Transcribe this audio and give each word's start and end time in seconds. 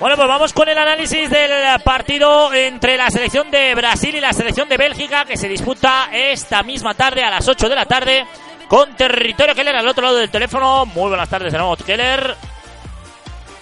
Bueno, 0.00 0.14
pues 0.14 0.28
vamos 0.28 0.52
con 0.52 0.68
el 0.68 0.78
análisis 0.78 1.28
del 1.28 1.80
partido 1.82 2.54
entre 2.54 2.96
la 2.96 3.10
selección 3.10 3.50
de 3.50 3.74
Brasil 3.74 4.14
y 4.14 4.20
la 4.20 4.32
selección 4.32 4.68
de 4.68 4.76
Bélgica 4.76 5.24
que 5.24 5.36
se 5.36 5.48
disputa 5.48 6.08
esta 6.12 6.62
misma 6.62 6.94
tarde 6.94 7.24
a 7.24 7.30
las 7.30 7.48
8 7.48 7.68
de 7.68 7.74
la 7.74 7.84
tarde 7.84 8.24
con 8.68 8.94
Territorio 8.94 9.56
Keller 9.56 9.74
al 9.74 9.88
otro 9.88 10.04
lado 10.04 10.16
del 10.18 10.30
teléfono. 10.30 10.86
Muy 10.86 11.08
buenas 11.08 11.28
tardes 11.28 11.52
de 11.52 11.58
nuevo, 11.58 11.76
Keller. 11.76 12.36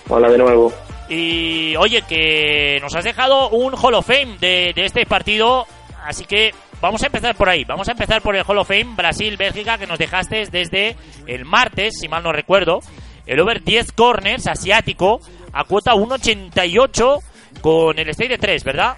Hola 0.09 0.29
de 0.29 0.39
nuevo. 0.39 0.73
Y 1.09 1.75
oye, 1.77 2.03
que 2.03 2.79
nos 2.83 2.95
has 2.95 3.05
dejado 3.05 3.49
un 3.51 3.75
Hall 3.75 3.95
of 3.95 4.07
Fame 4.07 4.37
de, 4.39 4.73
de 4.75 4.85
este 4.85 5.07
partido, 5.07 5.67
así 6.05 6.27
que 6.27 6.53
vamos 6.83 7.03
a 7.03 7.07
empezar 7.07 7.35
por 7.35 7.49
ahí. 7.49 7.65
Vamos 7.65 7.89
a 7.89 7.93
empezar 7.93 8.21
por 8.21 8.37
el 8.37 8.45
Hall 8.47 8.59
of 8.59 8.69
Fame 8.69 8.95
Brasil-Bélgica 8.95 9.79
que 9.79 9.87
nos 9.87 9.99
dejaste 9.99 10.45
desde 10.51 10.97
el 11.27 11.45
martes, 11.45 11.99
si 11.99 12.09
mal 12.09 12.23
no 12.23 12.33
recuerdo. 12.33 12.81
El 13.27 13.41
over 13.41 13.63
10 13.63 13.93
corners 13.93 14.47
asiático 14.47 15.21
a 15.53 15.65
cuota 15.65 15.95
1.88 15.95 17.21
con 17.61 17.99
el 17.99 18.09
stay 18.11 18.29
de 18.29 18.39
3, 18.39 18.65
¿verdad? 18.65 18.97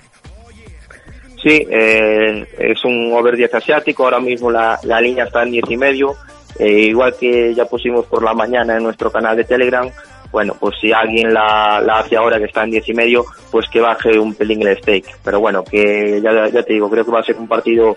Sí, 1.42 1.66
eh, 1.70 2.46
es 2.58 2.84
un 2.84 3.12
over 3.12 3.36
10 3.36 3.54
asiático. 3.54 4.04
Ahora 4.04 4.20
mismo 4.20 4.50
la, 4.50 4.78
la 4.82 5.00
línea 5.00 5.24
está 5.24 5.42
en 5.44 5.52
10 5.52 5.70
y 5.70 5.76
medio. 5.76 6.16
Eh, 6.58 6.80
igual 6.80 7.14
que 7.18 7.54
ya 7.54 7.64
pusimos 7.66 8.06
por 8.06 8.22
la 8.22 8.34
mañana 8.34 8.76
en 8.76 8.82
nuestro 8.82 9.12
canal 9.12 9.36
de 9.36 9.44
Telegram, 9.44 9.88
bueno, 10.32 10.56
pues 10.58 10.74
si 10.80 10.92
alguien 10.92 11.32
la, 11.32 11.80
la 11.80 12.00
hace 12.00 12.16
ahora 12.16 12.38
que 12.38 12.46
está 12.46 12.64
en 12.64 12.72
10 12.72 12.88
y 12.88 12.94
medio, 12.94 13.24
pues 13.50 13.68
que 13.68 13.80
baje 13.80 14.18
un 14.18 14.34
pelín 14.34 14.66
el 14.66 14.76
stake. 14.78 15.16
Pero 15.24 15.40
bueno, 15.40 15.64
que 15.64 16.20
ya, 16.22 16.48
ya 16.48 16.62
te 16.62 16.74
digo, 16.74 16.90
creo 16.90 17.04
que 17.04 17.10
va 17.10 17.20
a 17.20 17.24
ser 17.24 17.36
un 17.36 17.48
partido 17.48 17.96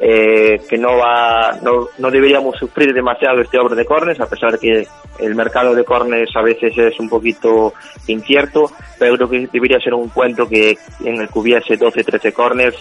eh, 0.00 0.60
que 0.68 0.76
no 0.76 0.96
va, 0.96 1.58
no, 1.62 1.88
no 1.98 2.10
deberíamos 2.10 2.56
sufrir 2.56 2.92
demasiado 2.92 3.40
este 3.40 3.58
over 3.58 3.76
de 3.76 3.84
corners, 3.84 4.20
a 4.20 4.28
pesar 4.28 4.58
que 4.58 4.86
el 5.18 5.34
mercado 5.34 5.74
de 5.74 5.84
corners 5.84 6.34
a 6.36 6.42
veces 6.42 6.76
es 6.76 6.98
un 6.98 7.08
poquito 7.08 7.72
incierto, 8.08 8.70
pero 8.98 9.16
creo 9.16 9.30
que 9.30 9.48
debería 9.52 9.78
ser 9.78 9.94
un 9.94 10.04
encuentro 10.04 10.48
que 10.48 10.76
en 11.04 11.20
el 11.20 11.28
que 11.28 11.38
hubiese 11.38 11.78
12-13 11.78 12.32
corners 12.32 12.76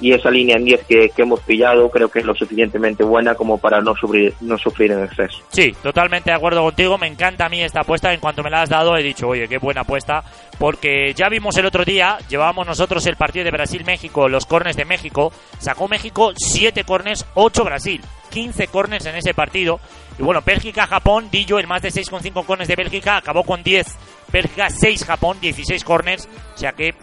y 0.00 0.12
esa 0.12 0.30
línea 0.30 0.56
en 0.56 0.64
10 0.64 0.84
que, 0.84 1.08
que, 1.10 1.22
hemos 1.22 1.40
pillado 1.40 1.90
creo 1.90 2.08
que 2.08 2.20
es 2.20 2.24
lo 2.24 2.34
suficientemente 2.34 3.02
buena 3.02 3.34
como 3.34 3.58
para 3.58 3.80
no 3.80 3.94
sufrir, 3.96 4.32
no 4.40 4.56
sufrir 4.56 4.92
en 4.92 5.04
exceso. 5.04 5.42
Sí, 5.48 5.74
totalmente 5.82 6.30
de 6.30 6.36
acuerdo 6.36 6.62
contigo. 6.62 6.98
Me 6.98 7.08
encanta 7.08 7.46
a 7.46 7.48
mí 7.48 7.60
esta 7.60 7.80
apuesta. 7.80 8.12
En 8.12 8.20
cuanto 8.20 8.42
me 8.42 8.50
la 8.50 8.62
has 8.62 8.68
dado, 8.68 8.96
he 8.96 9.02
dicho, 9.02 9.26
oye, 9.26 9.48
qué 9.48 9.58
buena 9.58 9.80
apuesta. 9.80 10.22
Porque 10.58 11.12
ya 11.14 11.28
vimos 11.28 11.56
el 11.56 11.66
otro 11.66 11.84
día, 11.84 12.18
llevábamos 12.28 12.66
nosotros 12.66 13.06
el 13.06 13.16
partido 13.16 13.44
de 13.44 13.50
Brasil-México, 13.50 14.28
los 14.28 14.46
corners 14.46 14.76
de 14.76 14.84
México. 14.84 15.32
Sacó 15.58 15.88
México 15.88 16.32
7 16.36 16.84
corners, 16.84 17.26
8 17.34 17.64
Brasil. 17.64 18.00
15 18.30 18.68
corners 18.68 19.06
en 19.06 19.16
ese 19.16 19.34
partido. 19.34 19.80
Y 20.18 20.22
bueno, 20.22 20.42
Bélgica-Japón, 20.44 21.28
Dillo, 21.30 21.58
el 21.58 21.66
más 21.66 21.82
de 21.82 21.90
6,5 21.90 22.44
corners 22.44 22.68
de 22.68 22.76
Bélgica, 22.76 23.16
acabó 23.16 23.44
con 23.44 23.62
10. 23.62 23.86
Bélgica 24.32 24.68
6, 24.68 25.04
Japón 25.04 25.38
16 25.40 25.82
corners. 25.84 26.28
O 26.54 26.58
sea 26.58 26.72
que 26.72 26.94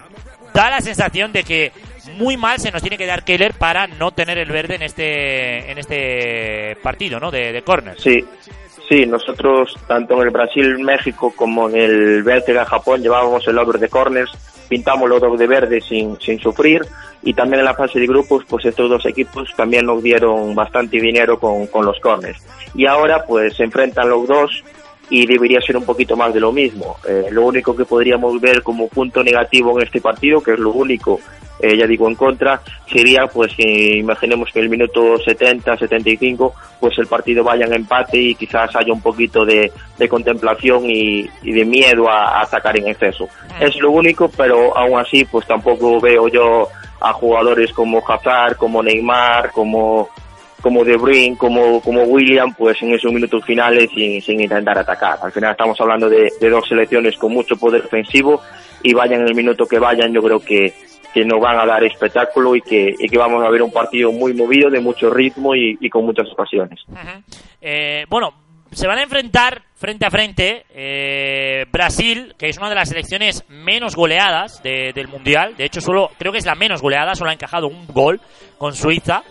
da 0.53 0.69
la 0.69 0.81
sensación 0.81 1.33
de 1.33 1.43
que 1.43 1.71
muy 2.13 2.37
mal 2.37 2.59
se 2.59 2.71
nos 2.71 2.81
tiene 2.81 2.97
que 2.97 3.05
dar 3.05 3.23
Keller 3.23 3.53
para 3.53 3.87
no 3.87 4.11
tener 4.11 4.37
el 4.37 4.49
verde 4.49 4.75
en 4.75 4.81
este 4.81 5.71
en 5.71 5.77
este 5.77 6.77
partido, 6.81 7.19
¿no? 7.19 7.31
De, 7.31 7.51
de 7.51 7.61
corner. 7.61 7.99
Sí, 7.99 8.23
sí, 8.87 9.05
nosotros 9.05 9.75
tanto 9.87 10.15
en 10.15 10.21
el 10.27 10.29
Brasil-México 10.29 11.33
como 11.35 11.69
en 11.69 11.75
el 11.75 12.23
Bélgica-Japón 12.23 13.01
llevábamos 13.01 13.47
el 13.47 13.57
over 13.57 13.79
de 13.79 13.89
corners, 13.89 14.31
pintamos 14.67 15.09
los 15.09 15.21
dos 15.21 15.37
de 15.39 15.47
verde 15.47 15.81
sin, 15.81 16.19
sin 16.19 16.39
sufrir 16.39 16.81
y 17.23 17.33
también 17.33 17.59
en 17.59 17.65
la 17.65 17.73
fase 17.73 17.99
de 17.99 18.07
grupos 18.07 18.43
pues 18.47 18.65
estos 18.65 18.89
dos 18.89 19.05
equipos 19.05 19.49
también 19.55 19.85
nos 19.85 20.01
dieron 20.03 20.53
bastante 20.53 20.99
dinero 20.99 21.39
con, 21.39 21.67
con 21.67 21.85
los 21.85 21.99
corners. 21.99 22.39
Y 22.75 22.85
ahora 22.85 23.23
pues 23.25 23.55
se 23.55 23.63
enfrentan 23.63 24.09
los 24.09 24.27
dos 24.27 24.63
y 25.09 25.25
debería 25.25 25.61
ser 25.61 25.77
un 25.77 25.85
poquito 25.85 26.15
más 26.15 26.33
de 26.33 26.39
lo 26.39 26.51
mismo. 26.51 26.97
Eh, 27.07 27.27
lo 27.31 27.45
único 27.45 27.75
que 27.75 27.85
podríamos 27.85 28.39
ver 28.41 28.63
como 28.63 28.87
punto 28.87 29.23
negativo 29.23 29.77
en 29.79 29.85
este 29.85 30.01
partido, 30.01 30.41
que 30.41 30.53
es 30.53 30.59
lo 30.59 30.71
único, 30.71 31.19
eh, 31.59 31.77
ya 31.77 31.87
digo, 31.87 32.07
en 32.07 32.15
contra, 32.15 32.61
sería 32.85 33.27
pues 33.27 33.53
que 33.55 33.97
imaginemos 33.97 34.51
que 34.51 34.59
en 34.59 34.65
el 34.65 34.69
minuto 34.69 35.17
70, 35.17 35.77
75, 35.77 36.53
pues 36.79 36.97
el 36.97 37.07
partido 37.07 37.43
vaya 37.43 37.65
en 37.65 37.73
empate 37.73 38.17
y 38.17 38.35
quizás 38.35 38.75
haya 38.75 38.91
un 38.91 39.01
poquito 39.01 39.45
de, 39.45 39.71
de 39.97 40.09
contemplación 40.09 40.89
y, 40.89 41.29
y, 41.43 41.51
de 41.51 41.65
miedo 41.65 42.09
a, 42.09 42.39
a, 42.39 42.41
atacar 42.41 42.77
en 42.77 42.87
exceso. 42.87 43.27
Es 43.59 43.75
lo 43.77 43.91
único, 43.91 44.29
pero 44.29 44.75
aún 44.77 44.99
así 44.99 45.25
pues 45.25 45.47
tampoco 45.47 45.99
veo 46.01 46.27
yo 46.27 46.67
a 46.99 47.13
jugadores 47.13 47.71
como 47.71 48.03
Hazard, 48.05 48.57
como 48.57 48.83
Neymar, 48.83 49.51
como 49.51 50.09
como 50.65 50.83
De 50.83 50.97
Bruyne, 50.97 51.37
como, 51.37 51.79
como 51.79 52.01
William, 52.05 52.51
pues 52.55 52.81
en 52.81 52.91
esos 52.91 53.13
minutos 53.13 53.45
finales 53.45 53.87
sin, 53.93 54.19
sin 54.19 54.41
intentar 54.41 54.75
atacar. 54.75 55.19
Al 55.21 55.31
final 55.31 55.51
estamos 55.51 55.79
hablando 55.79 56.09
de, 56.09 56.33
de, 56.41 56.49
dos 56.49 56.67
selecciones 56.67 57.15
con 57.17 57.33
mucho 57.33 57.55
poder 57.55 57.85
ofensivo 57.85 58.41
y 58.81 58.91
vayan 58.91 59.21
en 59.21 59.27
el 59.27 59.35
minuto 59.35 59.67
que 59.67 59.77
vayan, 59.77 60.11
yo 60.11 60.23
creo 60.23 60.39
que, 60.39 60.73
que 61.15 61.23
nos 61.23 61.39
van 61.39 61.57
a 61.57 61.65
dar 61.65 61.81
espectáculo 61.85 62.57
y 62.57 62.61
que, 62.61 62.93
y 62.99 63.07
que 63.07 63.17
vamos 63.17 63.41
a 63.41 63.49
ver 63.49 63.61
un 63.61 63.71
partido 63.71 64.11
muy 64.11 64.33
movido, 64.33 64.69
de 64.69 64.81
mucho 64.81 65.09
ritmo 65.09 65.55
y, 65.55 65.89
con 65.89 66.05
muchas 66.05 66.29
ocasiones. 66.29 66.81
Eh, 67.61 68.03
bueno, 68.09 68.33
se 68.73 68.85
van 68.85 68.97
a 68.97 69.03
enfrentar 69.03 69.61
frente 69.75 70.05
a 70.05 70.11
frente 70.11 70.65
eh, 70.71 71.67
Brasil, 71.71 72.35
que 72.37 72.49
es 72.49 72.57
una 72.57 72.67
de 72.67 72.75
las 72.75 72.89
selecciones 72.89 73.45
menos 73.47 73.95
goleadas 73.95 74.61
de, 74.61 74.91
del 74.93 75.07
Mundial. 75.07 75.55
De 75.55 75.63
hecho, 75.63 75.79
solo 75.79 76.11
creo 76.19 76.33
que 76.33 76.39
es 76.39 76.45
la 76.45 76.55
menos 76.55 76.81
goleada, 76.81 77.15
solo 77.15 77.29
ha 77.29 77.33
encajado 77.33 77.67
un 77.67 77.87
gol 77.87 78.19
con 78.57 78.75
Suiza 78.75 79.23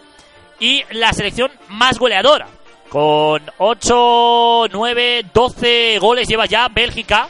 y 0.61 0.85
la 0.91 1.13
selección 1.13 1.51
más 1.69 1.99
goleadora. 1.99 2.47
Con 2.89 3.43
8, 3.59 4.69
9, 4.73 5.27
12 5.35 5.99
goles 5.99 6.29
lleva 6.29 6.47
ya 6.47 6.67
Bélgica. 6.69 7.29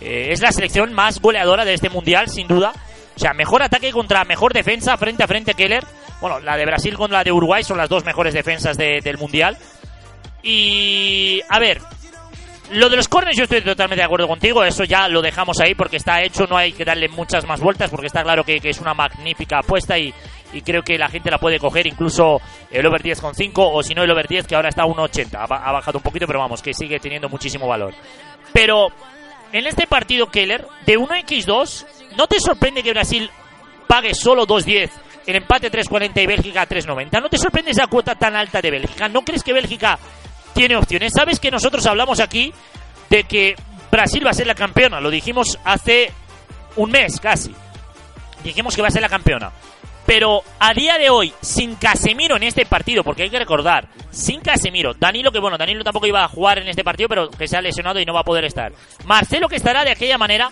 Eh, 0.00 0.30
es 0.32 0.42
la 0.42 0.50
selección 0.50 0.92
más 0.92 1.20
goleadora 1.20 1.64
de 1.64 1.74
este 1.74 1.88
mundial, 1.88 2.28
sin 2.28 2.48
duda. 2.48 2.72
O 3.14 3.18
sea, 3.18 3.32
mejor 3.34 3.62
ataque 3.62 3.92
contra 3.92 4.24
mejor 4.24 4.52
defensa 4.52 4.96
frente 4.96 5.22
a 5.22 5.26
frente 5.26 5.54
Keller. 5.54 5.84
Bueno, 6.20 6.40
la 6.40 6.56
de 6.56 6.64
Brasil 6.64 6.96
con 6.96 7.10
la 7.10 7.24
de 7.24 7.32
Uruguay 7.32 7.62
son 7.62 7.78
las 7.78 7.88
dos 7.88 8.04
mejores 8.04 8.34
defensas 8.34 8.76
de, 8.76 9.00
del 9.02 9.18
mundial. 9.18 9.56
Y 10.42 11.40
a 11.48 11.58
ver, 11.58 11.80
lo 12.72 12.88
de 12.88 12.96
los 12.96 13.08
corners 13.08 13.36
yo 13.36 13.44
estoy 13.44 13.60
totalmente 13.60 14.00
de 14.00 14.06
acuerdo 14.06 14.26
contigo, 14.26 14.64
eso 14.64 14.84
ya 14.84 15.08
lo 15.08 15.20
dejamos 15.20 15.60
ahí 15.60 15.74
porque 15.74 15.98
está 15.98 16.22
hecho, 16.22 16.46
no 16.46 16.56
hay 16.56 16.72
que 16.72 16.84
darle 16.84 17.08
muchas 17.08 17.46
más 17.46 17.60
vueltas 17.60 17.90
porque 17.90 18.06
está 18.06 18.22
claro 18.22 18.44
que, 18.44 18.60
que 18.60 18.70
es 18.70 18.80
una 18.80 18.94
magnífica 18.94 19.58
apuesta 19.58 19.98
y, 19.98 20.12
y, 20.52 20.62
creo 20.62 20.82
que 20.82 20.96
la 20.96 21.08
gente 21.08 21.30
la 21.30 21.38
puede 21.38 21.58
coger, 21.58 21.86
incluso 21.86 22.40
el 22.70 22.86
over 22.86 23.02
10,5 23.02 23.52
o 23.56 23.82
si 23.82 23.94
no 23.94 24.02
el 24.02 24.10
over 24.10 24.26
10 24.26 24.46
que 24.46 24.56
ahora 24.56 24.70
está 24.70 24.82
a 24.82 24.86
1,80, 24.86 25.34
ha, 25.34 25.42
ha 25.42 25.72
bajado 25.72 25.98
un 25.98 26.02
poquito 26.02 26.26
pero 26.26 26.40
vamos, 26.40 26.62
que 26.62 26.72
sigue 26.72 26.98
teniendo 26.98 27.28
muchísimo 27.28 27.68
valor. 27.68 27.94
Pero 28.52 28.88
en 29.52 29.66
este 29.66 29.86
partido 29.86 30.30
Keller, 30.30 30.66
de 30.86 30.98
1x2, 30.98 31.86
¿no 32.16 32.26
te 32.26 32.40
sorprende 32.40 32.82
que 32.82 32.92
Brasil 32.92 33.30
pague 33.86 34.14
solo 34.14 34.46
2.10 34.46 34.90
el 35.26 35.36
empate 35.36 35.70
3.40 35.70 36.22
y 36.22 36.26
Bélgica 36.26 36.68
3.90? 36.68 37.20
¿No 37.20 37.28
te 37.28 37.38
sorprende 37.38 37.70
esa 37.70 37.86
cuota 37.86 38.14
tan 38.14 38.34
alta 38.36 38.60
de 38.60 38.70
Bélgica? 38.70 39.08
¿No 39.08 39.22
crees 39.22 39.42
que 39.42 39.52
Bélgica 39.52 39.98
tiene 40.52 40.76
opciones. 40.76 41.12
Sabes 41.14 41.40
que 41.40 41.50
nosotros 41.50 41.84
hablamos 41.86 42.20
aquí 42.20 42.52
de 43.10 43.24
que 43.24 43.54
Brasil 43.90 44.24
va 44.24 44.30
a 44.30 44.34
ser 44.34 44.46
la 44.46 44.54
campeona. 44.54 45.00
Lo 45.00 45.10
dijimos 45.10 45.58
hace 45.64 46.12
un 46.76 46.90
mes 46.90 47.20
casi. 47.20 47.54
Dijimos 48.44 48.74
que 48.74 48.82
va 48.82 48.88
a 48.88 48.92
ser 48.92 49.02
la 49.02 49.08
campeona. 49.08 49.52
Pero 50.04 50.42
a 50.58 50.74
día 50.74 50.98
de 50.98 51.10
hoy, 51.10 51.32
sin 51.40 51.76
Casemiro 51.76 52.36
en 52.36 52.42
este 52.42 52.66
partido, 52.66 53.04
porque 53.04 53.22
hay 53.22 53.30
que 53.30 53.38
recordar, 53.38 53.86
sin 54.10 54.40
Casemiro, 54.40 54.94
Danilo, 54.94 55.30
que 55.30 55.38
bueno, 55.38 55.56
Danilo 55.56 55.84
tampoco 55.84 56.08
iba 56.08 56.24
a 56.24 56.28
jugar 56.28 56.58
en 56.58 56.68
este 56.68 56.82
partido, 56.82 57.08
pero 57.08 57.30
que 57.30 57.46
se 57.46 57.56
ha 57.56 57.62
lesionado 57.62 58.00
y 58.00 58.04
no 58.04 58.12
va 58.12 58.20
a 58.20 58.24
poder 58.24 58.44
estar. 58.44 58.72
Marcelo, 59.04 59.48
que 59.48 59.56
estará 59.56 59.84
de 59.84 59.92
aquella 59.92 60.18
manera. 60.18 60.50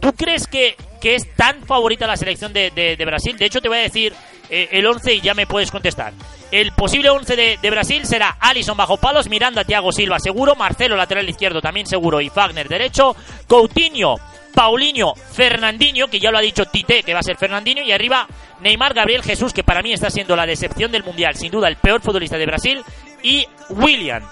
¿Tú 0.00 0.12
crees 0.12 0.46
que, 0.46 0.76
que 1.00 1.14
es 1.14 1.34
tan 1.34 1.62
favorita 1.64 2.06
la 2.06 2.16
selección 2.16 2.52
de, 2.52 2.70
de, 2.70 2.96
de 2.96 3.04
Brasil? 3.04 3.36
De 3.36 3.46
hecho, 3.46 3.60
te 3.60 3.68
voy 3.68 3.78
a 3.78 3.82
decir 3.82 4.14
eh, 4.50 4.68
el 4.72 4.86
11 4.86 5.14
y 5.14 5.20
ya 5.20 5.34
me 5.34 5.46
puedes 5.46 5.70
contestar. 5.70 6.12
El 6.50 6.72
posible 6.72 7.10
11 7.10 7.36
de, 7.36 7.58
de, 7.60 7.70
Brasil 7.70 8.06
será 8.06 8.36
Alison 8.40 8.76
bajo 8.76 8.96
palos, 8.96 9.28
Miranda, 9.28 9.64
Thiago 9.64 9.92
Silva 9.92 10.18
seguro, 10.18 10.54
Marcelo 10.54 10.96
lateral 10.96 11.28
izquierdo 11.28 11.60
también 11.60 11.86
seguro 11.86 12.22
y 12.22 12.30
Fagner 12.30 12.68
derecho, 12.68 13.14
Coutinho, 13.46 14.16
Paulinho, 14.54 15.14
Fernandinho, 15.14 16.08
que 16.08 16.18
ya 16.18 16.30
lo 16.30 16.38
ha 16.38 16.40
dicho 16.42 16.64
Tite, 16.64 17.02
que 17.02 17.12
va 17.12 17.20
a 17.20 17.22
ser 17.22 17.36
Fernandinho, 17.36 17.82
y 17.82 17.92
arriba 17.92 18.26
Neymar, 18.60 18.94
Gabriel 18.94 19.22
Jesús, 19.22 19.52
que 19.52 19.62
para 19.62 19.82
mí 19.82 19.92
está 19.92 20.10
siendo 20.10 20.34
la 20.34 20.46
decepción 20.46 20.90
del 20.90 21.04
Mundial, 21.04 21.36
sin 21.36 21.52
duda 21.52 21.68
el 21.68 21.76
peor 21.76 22.00
futbolista 22.00 22.38
de 22.38 22.46
Brasil, 22.46 22.82
y 23.22 23.46
William. 23.68 24.22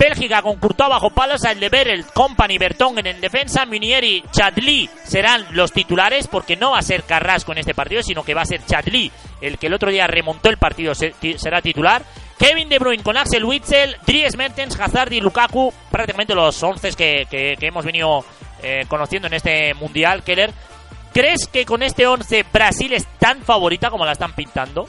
Bélgica 0.00 0.40
con 0.40 0.56
Courtois 0.56 0.88
bajo 0.88 1.10
palos, 1.10 1.44
el 1.44 2.06
Company, 2.06 2.56
Bertongen 2.56 3.06
en 3.06 3.20
defensa, 3.20 3.66
Munieri, 3.66 4.24
Chadli 4.32 4.88
serán 5.04 5.46
los 5.50 5.72
titulares 5.72 6.26
porque 6.26 6.56
no 6.56 6.70
va 6.70 6.78
a 6.78 6.82
ser 6.82 7.02
Carrasco 7.02 7.52
en 7.52 7.58
este 7.58 7.74
partido, 7.74 8.02
sino 8.02 8.24
que 8.24 8.32
va 8.32 8.40
a 8.40 8.46
ser 8.46 8.64
Chadli 8.64 9.12
el 9.42 9.58
que 9.58 9.66
el 9.66 9.74
otro 9.74 9.90
día 9.90 10.06
remontó 10.06 10.48
el 10.48 10.56
partido 10.56 10.94
será 10.94 11.60
titular. 11.60 12.02
Kevin 12.38 12.70
De 12.70 12.78
Bruyne 12.78 13.02
con 13.02 13.18
Axel 13.18 13.44
Witzel, 13.44 13.98
Dries 14.06 14.38
Mertens, 14.38 14.80
Hazard 14.80 15.12
y 15.12 15.20
Lukaku, 15.20 15.70
prácticamente 15.90 16.34
los 16.34 16.62
11 16.62 16.92
que, 16.92 17.26
que, 17.28 17.56
hemos 17.60 17.84
venido 17.84 18.24
eh, 18.62 18.86
conociendo 18.88 19.28
en 19.28 19.34
este 19.34 19.74
Mundial, 19.74 20.22
Keller. 20.22 20.50
¿Crees 21.12 21.46
que 21.46 21.66
con 21.66 21.82
este 21.82 22.06
11 22.06 22.46
Brasil 22.50 22.94
es 22.94 23.06
tan 23.18 23.42
favorita 23.42 23.90
como 23.90 24.06
la 24.06 24.12
están 24.12 24.32
pintando? 24.32 24.88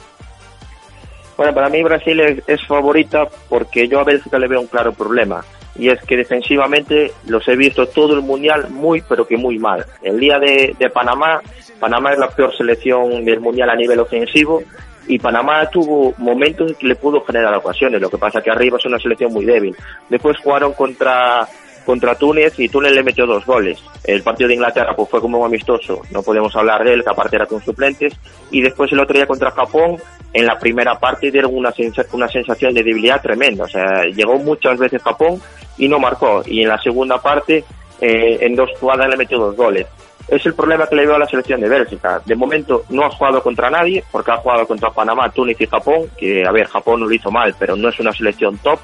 Para 1.52 1.68
mí 1.68 1.82
Brasil 1.82 2.20
es, 2.46 2.66
favorita 2.66 3.26
porque 3.48 3.88
yo 3.88 4.00
a 4.00 4.04
Bélgica 4.04 4.38
le 4.38 4.48
veo 4.48 4.60
un 4.60 4.66
claro 4.66 4.92
problema 4.92 5.44
y 5.74 5.88
es 5.88 6.00
que 6.02 6.16
defensivamente 6.16 7.12
los 7.26 7.48
he 7.48 7.56
visto 7.56 7.88
todo 7.88 8.14
el 8.14 8.22
mundial 8.22 8.68
muy 8.70 9.02
pero 9.08 9.26
que 9.26 9.36
muy 9.36 9.58
mal. 9.58 9.84
El 10.02 10.20
día 10.20 10.38
de, 10.38 10.76
de 10.78 10.90
Panamá, 10.90 11.40
Panamá 11.80 12.12
es 12.12 12.18
la 12.18 12.28
peor 12.28 12.54
selección 12.56 13.24
del 13.24 13.40
mundial 13.40 13.70
a 13.70 13.76
nivel 13.76 14.00
ofensivo 14.00 14.62
y 15.08 15.18
Panamá 15.18 15.68
tuvo 15.68 16.14
momentos 16.18 16.70
en 16.70 16.76
que 16.76 16.86
le 16.86 16.96
pudo 16.96 17.22
generar 17.22 17.54
ocasiones, 17.54 18.00
lo 18.00 18.10
que 18.10 18.18
pasa 18.18 18.40
que 18.40 18.50
arriba 18.50 18.78
es 18.78 18.84
una 18.86 18.98
selección 18.98 19.32
muy 19.32 19.44
débil. 19.44 19.74
Después 20.08 20.38
jugaron 20.38 20.72
contra 20.74 21.48
contra 21.84 22.14
Túnez 22.14 22.58
y 22.58 22.68
Túnez 22.68 22.92
le 22.92 23.02
metió 23.02 23.26
dos 23.26 23.44
goles. 23.44 23.82
El 24.04 24.22
partido 24.22 24.48
de 24.48 24.54
Inglaterra 24.54 24.94
pues 24.96 25.08
fue 25.08 25.20
como 25.20 25.38
un 25.38 25.46
amistoso, 25.46 26.02
no 26.10 26.22
podemos 26.22 26.54
hablar 26.56 26.84
de 26.84 26.94
él, 26.94 27.04
que 27.04 27.10
aparte 27.10 27.36
era 27.36 27.46
con 27.46 27.62
suplentes. 27.62 28.14
Y 28.50 28.60
después 28.60 28.90
el 28.92 29.00
otro 29.00 29.14
día 29.14 29.26
contra 29.26 29.50
Japón, 29.50 29.96
en 30.32 30.46
la 30.46 30.58
primera 30.58 30.98
parte 30.98 31.30
dieron 31.30 31.54
una, 31.54 31.72
una 32.12 32.28
sensación 32.28 32.74
de 32.74 32.82
debilidad 32.82 33.20
tremenda. 33.20 33.64
O 33.64 33.68
sea, 33.68 34.04
llegó 34.04 34.38
muchas 34.38 34.78
veces 34.78 35.02
Japón 35.02 35.40
y 35.78 35.88
no 35.88 35.98
marcó. 35.98 36.42
Y 36.46 36.62
en 36.62 36.68
la 36.68 36.78
segunda 36.78 37.20
parte, 37.20 37.64
eh, 38.00 38.38
en 38.40 38.54
dos 38.54 38.70
jugadas 38.78 39.08
le 39.08 39.16
metió 39.16 39.38
dos 39.38 39.56
goles. 39.56 39.86
Es 40.28 40.46
el 40.46 40.54
problema 40.54 40.86
que 40.86 40.96
le 40.96 41.06
veo 41.06 41.16
a 41.16 41.18
la 41.18 41.26
selección 41.26 41.60
de 41.60 41.68
Bélgica. 41.68 42.22
De 42.24 42.34
momento 42.36 42.84
no 42.90 43.04
ha 43.04 43.10
jugado 43.10 43.42
contra 43.42 43.70
nadie, 43.70 44.02
porque 44.10 44.30
ha 44.30 44.36
jugado 44.36 44.66
contra 44.66 44.90
Panamá, 44.90 45.30
Túnez 45.30 45.60
y 45.60 45.66
Japón, 45.66 46.08
que 46.16 46.46
a 46.46 46.52
ver, 46.52 46.66
Japón 46.68 47.00
no 47.00 47.06
lo 47.06 47.14
hizo 47.14 47.30
mal, 47.30 47.54
pero 47.58 47.76
no 47.76 47.88
es 47.88 47.98
una 47.98 48.12
selección 48.12 48.56
top, 48.58 48.78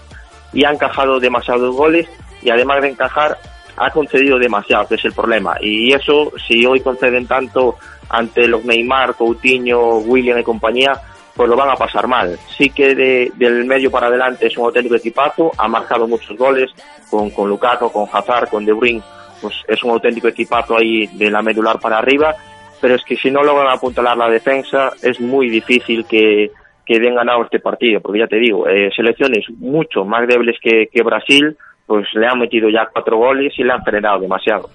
y 0.53 0.65
ha 0.65 0.71
encajado 0.71 1.21
demasiados 1.21 1.75
goles, 1.75 2.09
y 2.43 2.51
además 2.51 2.83
de 2.83 2.89
encajar, 2.89 3.39
ha 3.77 3.91
concedido 3.91 4.39
demasiado, 4.39 4.89
que 4.89 4.97
es 4.97 5.05
el 5.05 5.13
problema. 5.13 5.57
Y 5.61 5.93
eso, 5.93 6.33
si 6.47 6.67
hoy 6.67 6.81
conceden 6.81 7.27
tanto 7.27 7.77
ante 8.11 8.49
los 8.49 8.65
Neymar, 8.65 9.15
Coutinho, 9.15 9.99
William 9.99 10.39
y 10.39 10.43
compañía, 10.43 11.01
pues 11.35 11.49
lo 11.49 11.57
van 11.57 11.71
a 11.71 11.77
pasar 11.77 12.09
mal. 12.09 12.37
Sí 12.57 12.71
que 12.71 12.95
de, 12.95 13.33
del 13.37 13.65
medio 13.65 13.91
para 13.91 14.09
adelante 14.09 14.47
es 14.49 14.57
un 14.59 14.67
auténtico 14.67 14.97
equipazo, 14.97 15.53
ha 15.57 15.69
marcado 15.69 16.09
muchos 16.09 16.37
goles 16.37 16.71
con, 17.09 17.31
con 17.31 17.49
Lukaku, 17.49 17.93
con 17.93 18.09
Hazard, 18.13 18.49
con 18.49 18.65
De 18.65 18.73
Bruyne, 18.73 19.03
pues 19.41 19.55
es 19.69 19.83
un 19.85 19.91
auténtico 19.91 20.29
equipazo 20.29 20.77
ahí 20.77 21.07
de 21.07 21.31
la 21.31 21.43
medular 21.43 21.79
para 21.79 21.99
arriba, 21.99 22.35
pero 22.81 22.97
es 22.97 23.05
que 23.05 23.17
si 23.17 23.31
no 23.31 23.43
logran 23.43 23.73
apuntalar 23.73 24.17
la 24.17 24.29
defensa 24.29 24.91
es 25.01 25.21
muy 25.21 25.49
difícil 25.49 26.05
que, 26.07 26.51
que 26.85 26.99
den 26.99 27.15
ganado 27.15 27.45
este 27.45 27.61
partido, 27.61 28.01
porque 28.01 28.19
ya 28.21 28.27
te 28.27 28.39
digo, 28.39 28.67
eh, 28.69 28.91
selecciones 28.95 29.45
mucho 29.59 30.05
más 30.05 30.27
débiles 30.27 30.57
que, 30.61 30.89
que 30.93 31.03
Brasil, 31.03 31.57
pues 31.89 32.07
le 32.13 32.27
han 32.27 32.39
metido 32.39 32.69
ya 32.69 32.87
cuatro 32.93 33.17
goles 33.17 33.53
y 33.57 33.65
le 33.65 33.73
han 33.73 33.83
frenado 33.83 34.21
demasiado. 34.21 34.69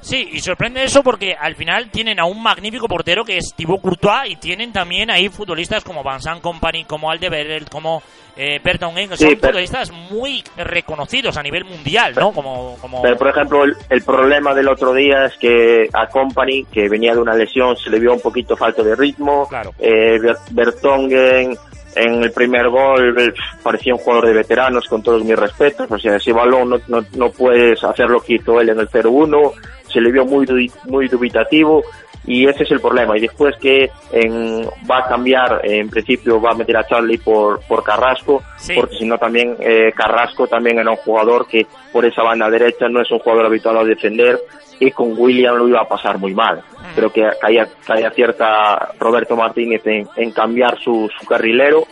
Sí, 0.00 0.30
y 0.32 0.40
sorprende 0.40 0.82
eso 0.82 1.02
porque 1.02 1.34
al 1.38 1.54
final 1.56 1.90
tienen 1.90 2.18
a 2.20 2.24
un 2.24 2.42
magnífico 2.42 2.88
portero 2.88 3.22
que 3.22 3.36
es 3.36 3.52
Thibaut 3.54 3.82
Courtois 3.82 4.30
y 4.30 4.36
tienen 4.36 4.72
también 4.72 5.10
ahí 5.10 5.28
futbolistas 5.28 5.84
como 5.84 6.02
Vincent 6.02 6.40
Company, 6.40 6.84
como 6.84 7.10
Aldeberel, 7.10 7.68
como 7.68 8.02
eh, 8.36 8.60
Berton 8.64 8.94
que 8.94 9.16
son 9.16 9.36
futbolistas 9.36 9.92
muy 10.10 10.42
reconocidos 10.56 11.36
a 11.36 11.42
nivel 11.42 11.64
mundial, 11.64 12.14
¿no? 12.14 12.32
Como, 12.32 12.78
como... 12.80 13.02
Pero, 13.02 13.16
por 13.16 13.28
ejemplo, 13.28 13.64
el, 13.64 14.02
problema 14.02 14.54
del 14.54 14.68
otro 14.68 14.94
día 14.94 15.26
es 15.26 15.36
que 15.36 15.88
a 15.92 16.06
Company, 16.06 16.64
que 16.72 16.88
venía 16.88 17.12
de 17.12 17.20
una 17.20 17.34
lesión, 17.34 17.76
se 17.76 17.90
le 17.90 17.98
vio 17.98 18.14
un 18.14 18.20
poquito 18.20 18.56
falto 18.56 18.82
de 18.82 18.96
ritmo. 18.96 19.46
Claro. 19.48 19.72
Eh, 19.78 20.18
Bertongen 20.52 21.58
en 21.94 22.22
el 22.22 22.32
primer 22.32 22.68
gol 22.68 23.34
parecía 23.62 23.94
un 23.94 24.00
jugador 24.00 24.26
de 24.26 24.34
veteranos 24.34 24.86
con 24.88 25.02
todos 25.02 25.24
mis 25.24 25.36
respetos, 25.36 25.90
o 25.90 25.98
sea, 25.98 26.16
ese 26.16 26.32
balón 26.32 26.70
no, 26.70 26.80
no, 26.88 27.04
no 27.16 27.30
puedes 27.30 27.82
hacer 27.82 28.08
lo 28.08 28.20
que 28.20 28.34
hizo 28.34 28.60
él 28.60 28.70
en 28.70 28.80
el 28.80 28.88
0-1, 28.88 29.52
se 29.88 30.00
le 30.00 30.12
vio 30.12 30.24
muy, 30.24 30.46
muy 30.86 31.08
dubitativo 31.08 31.82
y 32.26 32.46
ese 32.46 32.64
es 32.64 32.70
el 32.70 32.80
problema. 32.80 33.16
Y 33.16 33.22
después 33.22 33.56
que 33.56 33.90
en, 34.12 34.62
va 34.88 34.98
a 34.98 35.08
cambiar, 35.08 35.60
en 35.64 35.88
principio 35.88 36.40
va 36.40 36.50
a 36.52 36.54
meter 36.56 36.76
a 36.76 36.86
Charlie 36.86 37.18
por, 37.18 37.60
por 37.66 37.82
Carrasco, 37.82 38.42
porque 38.74 38.96
si 38.96 39.04
no 39.04 39.18
también 39.18 39.56
eh, 39.58 39.92
Carrasco 39.94 40.46
también 40.46 40.78
era 40.78 40.90
un 40.90 40.96
jugador 40.96 41.46
que 41.46 41.66
por 41.92 42.04
esa 42.04 42.22
banda 42.22 42.50
derecha 42.50 42.88
no 42.88 43.00
es 43.00 43.10
un 43.10 43.18
jugador 43.18 43.46
habitual 43.46 43.78
a 43.78 43.84
defender 43.84 44.38
y 44.80 44.90
con 44.90 45.14
William 45.16 45.54
lo 45.56 45.68
iba 45.68 45.82
a 45.82 45.88
pasar 45.88 46.18
muy 46.18 46.34
mal. 46.34 46.56
Mm. 46.56 46.94
Creo 46.96 47.12
que 47.12 47.28
caía, 47.40 47.68
caía 47.86 48.10
cierta 48.10 48.92
Roberto 48.98 49.36
Martínez 49.36 49.86
en, 49.86 50.08
en 50.16 50.32
cambiar 50.32 50.78
su, 50.80 51.08
su 51.18 51.26
carrilero 51.26 51.86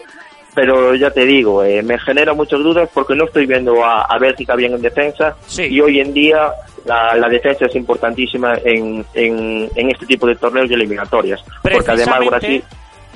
pero 0.59 0.93
ya 0.97 1.13
te 1.13 1.25
digo, 1.25 1.63
eh, 1.63 1.85
me 1.85 2.01
genera 2.01 2.35
muchas 2.35 2.59
dudas 2.59 2.91
porque 2.93 3.15
no 3.15 3.27
estoy 3.27 3.47
viendo 3.47 3.85
a, 3.85 4.03
a 4.03 4.19
Bélgica 4.19 4.57
bien 4.57 4.75
en 4.75 4.83
defensa 4.83 5.37
y 5.57 5.81
hoy 5.81 6.01
en 6.01 6.13
día 6.13 6.51
la, 6.85 7.29
defensa 7.29 7.67
es 7.67 7.77
importantísima 7.77 8.55
en, 8.65 9.05
en, 9.15 9.91
este 9.91 10.05
tipo 10.07 10.27
de 10.27 10.35
torneos 10.35 10.69
y 10.69 10.75
eliminatorias. 10.75 11.45
Porque 11.63 11.91
además 11.91 12.27
Brasil, 12.27 12.65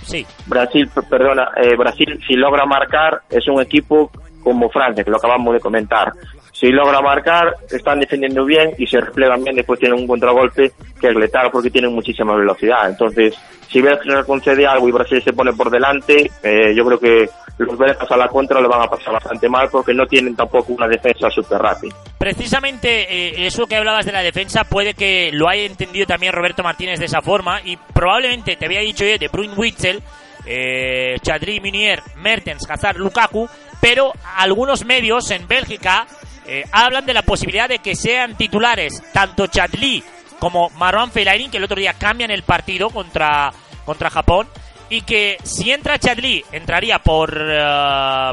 sí. 0.04 0.24
Brasil, 0.46 0.88
perdona, 1.10 1.50
eh, 1.56 1.74
Brasil 1.76 2.20
si 2.26 2.34
logra 2.34 2.64
marcar 2.64 3.22
es 3.28 3.48
un 3.48 3.60
equipo 3.60 4.12
como 4.42 4.68
Francia, 4.70 5.02
que 5.02 5.10
lo 5.10 5.16
acabamos 5.16 5.54
de 5.54 5.60
comentar. 5.60 6.12
Si 6.62 6.70
logra 6.70 7.00
marcar, 7.00 7.56
están 7.68 7.98
defendiendo 7.98 8.44
bien 8.44 8.70
y 8.78 8.86
se 8.86 9.00
replegan 9.00 9.42
bien, 9.42 9.56
después 9.56 9.80
tienen 9.80 9.98
un 9.98 10.06
contragolpe 10.06 10.70
que 11.00 11.08
es 11.08 11.16
letal 11.16 11.50
porque 11.50 11.72
tienen 11.72 11.92
muchísima 11.92 12.36
velocidad. 12.36 12.88
Entonces, 12.88 13.34
si 13.68 13.82
Bélgica 13.82 14.22
concede 14.22 14.64
algo 14.64 14.88
y 14.88 14.92
Brasil 14.92 15.20
se 15.20 15.32
pone 15.32 15.52
por 15.54 15.72
delante, 15.72 16.30
eh, 16.40 16.72
yo 16.72 16.84
creo 16.84 17.00
que 17.00 17.28
los 17.58 17.76
belgas 17.76 18.08
a 18.08 18.16
la 18.16 18.28
contra 18.28 18.60
lo 18.60 18.68
van 18.68 18.82
a 18.82 18.86
pasar 18.86 19.12
bastante 19.12 19.48
mal 19.48 19.70
porque 19.72 19.92
no 19.92 20.06
tienen 20.06 20.36
tampoco 20.36 20.74
una 20.74 20.86
defensa 20.86 21.28
súper 21.30 21.58
rápida. 21.58 21.96
Precisamente 22.16 23.12
eh, 23.12 23.44
eso 23.44 23.66
que 23.66 23.74
hablabas 23.74 24.06
de 24.06 24.12
la 24.12 24.22
defensa 24.22 24.62
puede 24.62 24.94
que 24.94 25.30
lo 25.32 25.48
haya 25.48 25.64
entendido 25.64 26.06
también 26.06 26.32
Roberto 26.32 26.62
Martínez 26.62 27.00
de 27.00 27.06
esa 27.06 27.22
forma 27.22 27.60
y 27.64 27.76
probablemente 27.92 28.54
te 28.54 28.66
había 28.66 28.82
dicho 28.82 29.04
yo 29.04 29.18
de 29.18 29.26
Bruin 29.26 29.50
Witzel, 29.56 30.00
eh, 30.46 31.16
Chadri 31.22 31.58
Minier, 31.58 32.02
Mertens, 32.18 32.70
Hazard, 32.70 32.98
Lukaku, 32.98 33.48
pero 33.80 34.12
algunos 34.36 34.84
medios 34.84 35.28
en 35.32 35.48
Bélgica 35.48 36.06
eh, 36.46 36.64
hablan 36.72 37.06
de 37.06 37.14
la 37.14 37.22
posibilidad 37.22 37.68
de 37.68 37.78
que 37.78 37.94
sean 37.94 38.36
titulares 38.36 39.02
tanto 39.12 39.46
Chadli 39.46 40.02
como 40.38 40.70
Marwan 40.70 41.12
Fellaini, 41.12 41.48
que 41.48 41.58
el 41.58 41.64
otro 41.64 41.76
día 41.76 41.94
cambian 41.94 42.32
el 42.32 42.42
partido 42.42 42.90
contra, 42.90 43.52
contra 43.84 44.10
Japón, 44.10 44.48
y 44.90 45.02
que 45.02 45.38
si 45.44 45.70
entra 45.70 46.00
Chadli, 46.00 46.44
entraría 46.50 46.98
por 46.98 47.32
eh, 47.40 48.32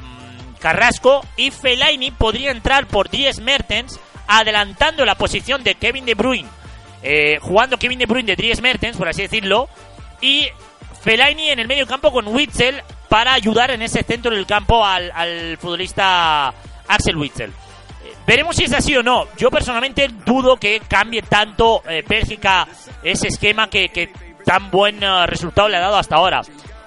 Carrasco, 0.60 1.24
y 1.38 1.52
Fellaini 1.52 2.10
podría 2.10 2.50
entrar 2.50 2.88
por 2.88 3.10
10 3.12 3.42
Mertens, 3.42 4.00
adelantando 4.28 5.06
la 5.06 5.16
posición 5.16 5.64
de 5.64 5.76
Kevin 5.76 6.06
De 6.06 6.16
Bruyne, 6.16 6.50
eh, 7.04 7.38
jugando 7.42 7.78
Kevin 7.78 8.00
De 8.00 8.08
Bruyne 8.08 8.26
de 8.26 8.36
Dries 8.36 8.60
Mertens, 8.60 8.98
por 8.98 9.08
así 9.08 9.22
decirlo, 9.22 9.70
y 10.20 10.48
Fellaini 11.04 11.52
en 11.52 11.60
el 11.60 11.68
medio 11.68 11.86
campo 11.86 12.12
con 12.12 12.28
Witzel 12.28 12.82
para 13.08 13.34
ayudar 13.34 13.70
en 13.70 13.84
ese 13.84 14.02
centro 14.02 14.34
del 14.34 14.48
campo 14.48 14.84
al 14.84 15.58
futbolista 15.60 16.54
Axel 16.88 17.18
Witzel. 17.18 17.54
Veremos 18.30 18.58
si 18.58 18.66
es 18.66 18.74
así 18.74 18.96
o 18.96 19.02
no. 19.02 19.26
Yo 19.38 19.50
personalmente 19.50 20.08
dudo 20.24 20.58
que 20.58 20.82
cambie 20.88 21.24
tanto 21.24 21.82
eh, 21.90 22.04
Bélgica 22.08 22.68
ese 23.02 23.30
esquema 23.30 23.72
que, 23.72 24.12
tan 24.46 24.70
buen 24.70 25.02
eh, 25.02 25.26
resultado 25.26 25.68
le 25.68 25.78
ha 25.78 25.80
dado 25.80 25.98
hasta 25.98 26.18
ahora. 26.18 26.42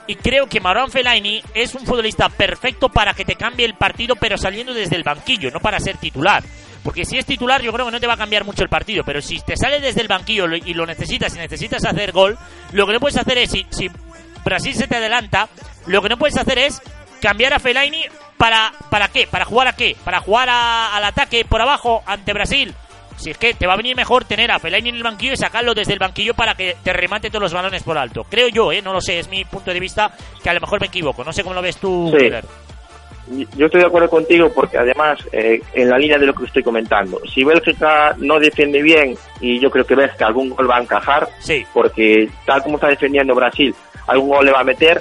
Y 0.07 0.15
creo 0.15 0.49
que 0.49 0.61
Marwan 0.61 0.93
Fellaini 0.93 1.43
es 1.53 1.75
un 1.75 1.85
futbolista 1.85 2.29
perfecto 2.29 2.91
para 2.91 3.13
que 3.13 3.25
te 3.25 3.35
cambie 3.35 3.67
el 3.67 3.75
partido, 3.75 4.15
pero 4.15 4.39
saliendo 4.39 4.73
desde 4.73 4.95
el 4.95 5.03
banquillo, 5.03 5.51
no 5.51 5.59
para 5.59 5.81
ser 5.81 5.97
titular. 5.97 6.45
Porque 6.85 7.05
si 7.05 7.19
es 7.19 7.27
titular, 7.27 7.61
yo 7.61 7.73
creo 7.73 7.87
que 7.87 7.93
no 7.93 8.01
te 8.01 8.07
va 8.07 8.15
a 8.15 8.19
cambiar 8.19 8.45
mucho 8.45 8.63
el 8.63 8.69
partido. 8.69 9.03
Pero 9.05 9.21
si 9.21 9.41
te 9.41 9.57
sale 9.57 9.81
desde 9.81 10.01
el 10.01 10.07
banquillo 10.07 10.47
y 10.47 10.75
lo 10.75 10.87
necesitas, 10.87 11.35
y 11.35 11.39
necesitas 11.39 11.85
hacer 11.85 12.13
gol, 12.13 12.39
lo 12.71 12.87
que 12.87 12.93
no 12.93 13.01
puedes 13.01 13.19
hacer 13.19 13.39
es, 13.39 13.51
si, 13.51 13.67
si 13.71 13.91
Brasil 14.45 14.77
se 14.77 14.87
te 14.87 14.95
adelanta, 14.95 15.49
lo 15.87 16.03
que 16.03 16.09
no 16.09 16.19
puedes 16.19 16.37
hacer 16.37 16.59
es 16.59 16.81
cambiar 17.21 17.53
a 17.53 17.59
Fellaini 17.59 18.05
para, 18.43 18.73
¿para 18.91 19.07
qué? 19.07 19.29
¿Para 19.31 19.45
jugar 19.45 19.69
a 19.69 19.73
qué? 19.77 19.97
¿Para 20.05 20.19
jugar 20.19 20.49
al 20.51 21.05
ataque 21.05 21.45
por 21.49 21.63
abajo 21.63 22.03
ante 22.07 22.33
Brasil? 22.33 22.75
Si 23.15 23.31
es 23.31 23.39
que 23.39 23.55
te 23.55 23.69
va 23.69 23.75
a 23.75 23.77
venir 23.77 23.95
mejor 23.95 24.25
tener 24.25 24.51
a 24.51 24.59
Fellaini 24.59 24.89
en 24.89 24.97
el 24.97 25.03
banquillo 25.05 25.35
y 25.35 25.37
sacarlo 25.37 25.75
desde 25.75 25.93
el 25.93 26.01
banquillo 26.01 26.35
para 26.35 26.57
que 26.57 26.75
te 26.83 26.93
remate 26.93 27.29
todos 27.29 27.43
los 27.43 27.53
balones 27.53 27.85
por 27.85 27.97
alto. 27.97 28.27
Creo 28.29 28.49
yo, 28.49 28.73
¿eh? 28.73 28.83
No 28.83 28.93
lo 28.93 29.01
sé, 29.01 29.21
es 29.21 29.29
mi 29.29 29.45
punto 29.45 29.73
de 29.73 29.79
vista, 29.79 30.11
que 30.43 30.51
a 30.51 30.55
lo 30.55 30.61
mejor 30.61 30.81
me 30.81 30.89
equivoco. 30.89 31.23
No 31.23 31.33
sé 31.33 31.45
cómo 31.45 31.55
lo 31.55 31.63
ves 31.63 31.77
tú, 31.77 32.13
sí. 32.19 32.31
Yo 33.57 33.67
estoy 33.67 33.83
de 33.83 33.87
acuerdo 33.87 34.11
contigo 34.11 34.51
porque 34.53 34.77
además, 34.77 35.21
eh, 35.31 35.63
en 35.75 35.89
la 35.89 35.97
línea 35.97 36.19
de 36.19 36.27
lo 36.27 36.35
que 36.35 36.45
estoy 36.45 36.65
comentando, 36.65 37.21
si 37.33 37.45
Bélgica 37.45 38.17
no 38.19 38.41
defiende 38.41 38.83
bien, 38.83 39.15
y 39.41 39.61
yo 39.61 39.71
creo 39.71 39.85
que 39.85 39.95
ves 39.95 40.17
que 40.17 40.25
algún 40.25 40.51
gol 40.51 40.69
va 40.69 40.79
a 40.79 40.83
encajar, 40.83 41.29
sí. 41.39 41.65
porque 41.73 42.29
tal 42.45 42.61
como 42.65 42.75
está 42.75 42.89
defendiendo 42.89 43.37
Brasil, 43.37 43.73
algún 44.09 44.31
gol 44.31 44.47
le 44.47 44.53
va 44.53 44.63
a 44.63 44.65
meter, 44.65 45.01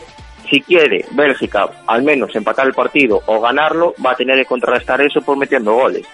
si 0.52 0.62
quiere 0.62 1.06
Bélgica 1.12 1.68
al 1.88 2.04
menos 2.04 2.36
empatar 2.36 2.68
el 2.68 2.74
partido 2.74 3.22
o 3.26 3.40
ganarlo, 3.42 3.96
va 4.06 4.12
a 4.12 4.16
tener 4.16 4.38
que 4.38 4.46
contrarrestar 4.46 5.02
eso 5.02 5.22
por 5.22 5.38
metiendo 5.38 5.74
goles. 5.74 6.06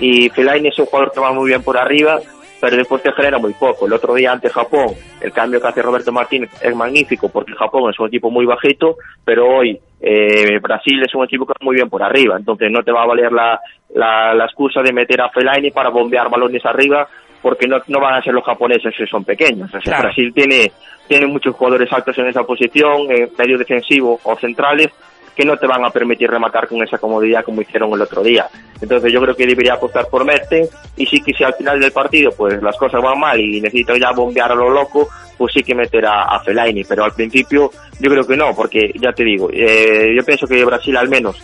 Y 0.00 0.28
Fellaini 0.30 0.68
es 0.68 0.78
un 0.78 0.86
jugador 0.86 1.12
que 1.12 1.20
va 1.20 1.32
muy 1.32 1.48
bien 1.48 1.62
por 1.62 1.76
arriba, 1.78 2.20
pero 2.60 2.76
después 2.76 3.02
te 3.02 3.12
genera 3.12 3.38
muy 3.38 3.52
poco. 3.54 3.86
El 3.86 3.92
otro 3.94 4.14
día 4.14 4.32
ante 4.32 4.50
Japón, 4.50 4.88
el 5.20 5.32
cambio 5.32 5.60
que 5.60 5.66
hace 5.68 5.82
Roberto 5.82 6.12
Martínez 6.12 6.50
es 6.62 6.74
magnífico 6.76 7.28
porque 7.30 7.52
Japón 7.54 7.90
es 7.90 7.98
un 7.98 8.08
equipo 8.08 8.30
muy 8.30 8.44
bajito, 8.46 8.96
pero 9.24 9.46
hoy 9.48 9.78
eh, 10.00 10.58
Brasil 10.60 11.02
es 11.04 11.14
un 11.14 11.24
equipo 11.24 11.46
que 11.46 11.52
va 11.58 11.64
muy 11.64 11.76
bien 11.76 11.88
por 11.88 12.02
arriba, 12.02 12.36
entonces 12.38 12.70
no 12.70 12.82
te 12.82 12.92
va 12.92 13.02
a 13.02 13.06
valer 13.06 13.32
la, 13.32 13.58
la, 13.94 14.34
la 14.34 14.44
excusa 14.44 14.82
de 14.82 14.92
meter 14.92 15.20
a 15.22 15.30
Fellaini 15.30 15.70
para 15.70 15.88
bombear 15.90 16.28
balones 16.30 16.64
arriba 16.64 17.08
porque 17.42 17.68
no, 17.68 17.78
no 17.86 18.00
van 18.00 18.14
a 18.14 18.22
ser 18.22 18.34
los 18.34 18.42
japoneses 18.44 18.92
que 18.96 19.06
son 19.06 19.24
pequeños. 19.24 19.68
O 19.68 19.72
sea, 19.72 19.80
Claro. 19.80 20.02
Brasil 20.04 20.32
tiene, 20.34 20.72
tiene 21.08 21.26
muchos 21.26 21.54
jugadores 21.54 21.92
altos 21.92 22.16
en 22.18 22.28
esa 22.28 22.42
posición, 22.44 23.10
en 23.10 23.30
medio 23.38 23.58
defensivo 23.58 24.20
o 24.22 24.36
centrales, 24.36 24.90
que 25.36 25.44
no 25.44 25.56
te 25.58 25.66
van 25.66 25.84
a 25.84 25.90
permitir 25.90 26.30
rematar 26.30 26.66
con 26.66 26.82
esa 26.82 26.96
comodidad 26.96 27.44
como 27.44 27.60
hicieron 27.60 27.92
el 27.92 28.00
otro 28.00 28.22
día. 28.22 28.48
Entonces 28.80 29.12
yo 29.12 29.20
creo 29.20 29.36
que 29.36 29.46
debería 29.46 29.74
apostar 29.74 30.08
por 30.08 30.24
Mertens 30.24 30.70
y 30.96 31.04
sí 31.04 31.20
que 31.20 31.34
si 31.34 31.44
al 31.44 31.54
final 31.54 31.78
del 31.78 31.92
partido 31.92 32.30
pues 32.34 32.60
las 32.62 32.76
cosas 32.76 33.02
van 33.02 33.20
mal 33.20 33.38
y 33.38 33.60
necesito 33.60 33.94
ya 33.96 34.12
bombear 34.12 34.52
a 34.52 34.54
lo 34.54 34.70
loco, 34.70 35.08
pues 35.36 35.52
sí 35.52 35.62
que 35.62 35.74
meter 35.74 36.06
a, 36.06 36.22
a 36.22 36.40
Fellaini, 36.40 36.84
pero 36.84 37.04
al 37.04 37.12
principio 37.12 37.70
yo 38.00 38.10
creo 38.10 38.26
que 38.26 38.36
no, 38.36 38.54
porque 38.54 38.90
ya 38.94 39.12
te 39.12 39.24
digo, 39.24 39.50
eh, 39.52 40.14
yo 40.16 40.24
pienso 40.24 40.46
que 40.46 40.64
Brasil 40.64 40.96
al 40.96 41.08
menos 41.08 41.36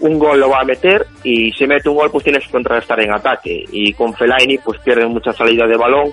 un 0.00 0.18
gol 0.18 0.40
lo 0.40 0.50
va 0.50 0.60
a 0.60 0.64
meter 0.64 1.06
y 1.22 1.52
si 1.52 1.66
mete 1.66 1.88
un 1.88 1.96
gol 1.96 2.10
pues 2.10 2.24
tienes 2.24 2.44
que 2.44 2.52
contrarrestar 2.52 3.00
en 3.00 3.12
ataque 3.12 3.64
y 3.70 3.92
con 3.92 4.14
Fellaini 4.14 4.58
pues 4.58 4.80
pierdes 4.80 5.08
mucha 5.08 5.32
salida 5.32 5.66
de 5.66 5.76
balón 5.76 6.10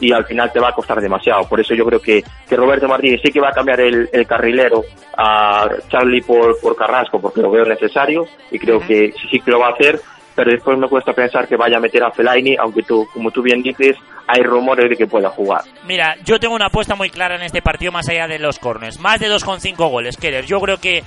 y 0.00 0.12
al 0.12 0.24
final 0.24 0.52
te 0.52 0.60
va 0.60 0.68
a 0.68 0.74
costar 0.74 1.00
demasiado. 1.00 1.48
Por 1.48 1.60
eso 1.60 1.74
yo 1.74 1.84
creo 1.84 2.00
que, 2.00 2.22
que 2.48 2.56
Roberto 2.56 2.88
Martínez 2.88 3.20
sí 3.24 3.32
que 3.32 3.40
va 3.40 3.50
a 3.50 3.52
cambiar 3.52 3.80
el, 3.80 4.08
el 4.12 4.26
carrilero 4.26 4.82
a 5.16 5.68
Charlie 5.88 6.22
por, 6.22 6.60
por 6.60 6.76
Carrasco 6.76 7.20
porque 7.20 7.40
lo 7.40 7.50
veo 7.50 7.64
necesario 7.64 8.26
y 8.50 8.58
creo 8.58 8.80
que 8.80 9.12
sí, 9.12 9.28
sí 9.30 9.40
que 9.40 9.50
lo 9.50 9.58
va 9.58 9.68
a 9.68 9.72
hacer, 9.72 10.00
pero 10.34 10.52
después 10.52 10.78
me 10.78 10.88
cuesta 10.88 11.12
pensar 11.12 11.48
que 11.48 11.56
vaya 11.56 11.78
a 11.78 11.80
meter 11.80 12.04
a 12.04 12.12
Fellaini, 12.12 12.56
aunque 12.56 12.82
tú, 12.82 13.06
como 13.12 13.30
tú 13.30 13.42
bien 13.42 13.60
dices, 13.60 13.96
hay 14.28 14.42
rumores 14.42 14.88
de 14.88 14.96
que 14.96 15.06
pueda 15.06 15.30
jugar. 15.30 15.62
Mira, 15.84 16.16
yo 16.24 16.38
tengo 16.38 16.54
una 16.54 16.66
apuesta 16.66 16.94
muy 16.94 17.10
clara 17.10 17.34
en 17.34 17.42
este 17.42 17.62
partido 17.62 17.90
más 17.90 18.08
allá 18.08 18.28
de 18.28 18.38
los 18.38 18.58
corners. 18.58 19.00
Más 19.00 19.18
de 19.18 19.28
2,5 19.28 19.90
goles, 19.90 20.16
Keller. 20.16 20.44
Yo 20.44 20.60
creo 20.60 20.76
que 20.76 21.02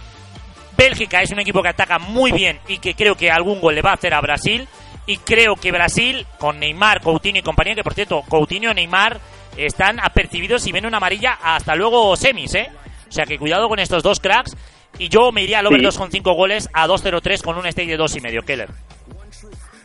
Bélgica 0.75 1.21
es 1.21 1.31
un 1.31 1.39
equipo 1.39 1.61
que 1.61 1.69
ataca 1.69 1.99
muy 1.99 2.31
bien 2.31 2.59
y 2.67 2.79
que 2.79 2.95
creo 2.95 3.15
que 3.15 3.31
algún 3.31 3.61
gol 3.61 3.75
le 3.75 3.81
va 3.81 3.91
a 3.91 3.93
hacer 3.93 4.13
a 4.13 4.21
Brasil. 4.21 4.67
Y 5.07 5.17
creo 5.17 5.55
que 5.55 5.71
Brasil, 5.71 6.25
con 6.39 6.59
Neymar, 6.59 7.01
Coutinho 7.01 7.39
y 7.39 7.43
compañía, 7.43 7.75
que 7.75 7.83
por 7.83 7.93
cierto, 7.93 8.21
Coutinho 8.29 8.71
y 8.71 8.75
Neymar 8.75 9.19
están 9.57 9.99
apercibidos 9.99 10.65
y 10.67 10.71
ven 10.71 10.85
una 10.85 10.97
amarilla 10.97 11.37
hasta 11.41 11.75
luego 11.75 12.15
semis, 12.15 12.53
¿eh? 12.55 12.69
O 13.09 13.11
sea 13.11 13.25
que 13.25 13.37
cuidado 13.37 13.67
con 13.67 13.79
estos 13.79 14.03
dos 14.03 14.19
cracks. 14.19 14.55
Y 14.99 15.09
yo 15.09 15.31
me 15.31 15.41
iría 15.43 15.59
al 15.59 15.67
over 15.67 15.79
Sí. 15.79 15.85
2,5 15.87 16.35
goles 16.35 16.69
a 16.73 16.87
2,03 16.87 17.41
con 17.41 17.57
un 17.57 17.69
stake 17.71 17.87
de 17.89 17.97
2,5, 17.97 18.43
Keller. 18.45 18.69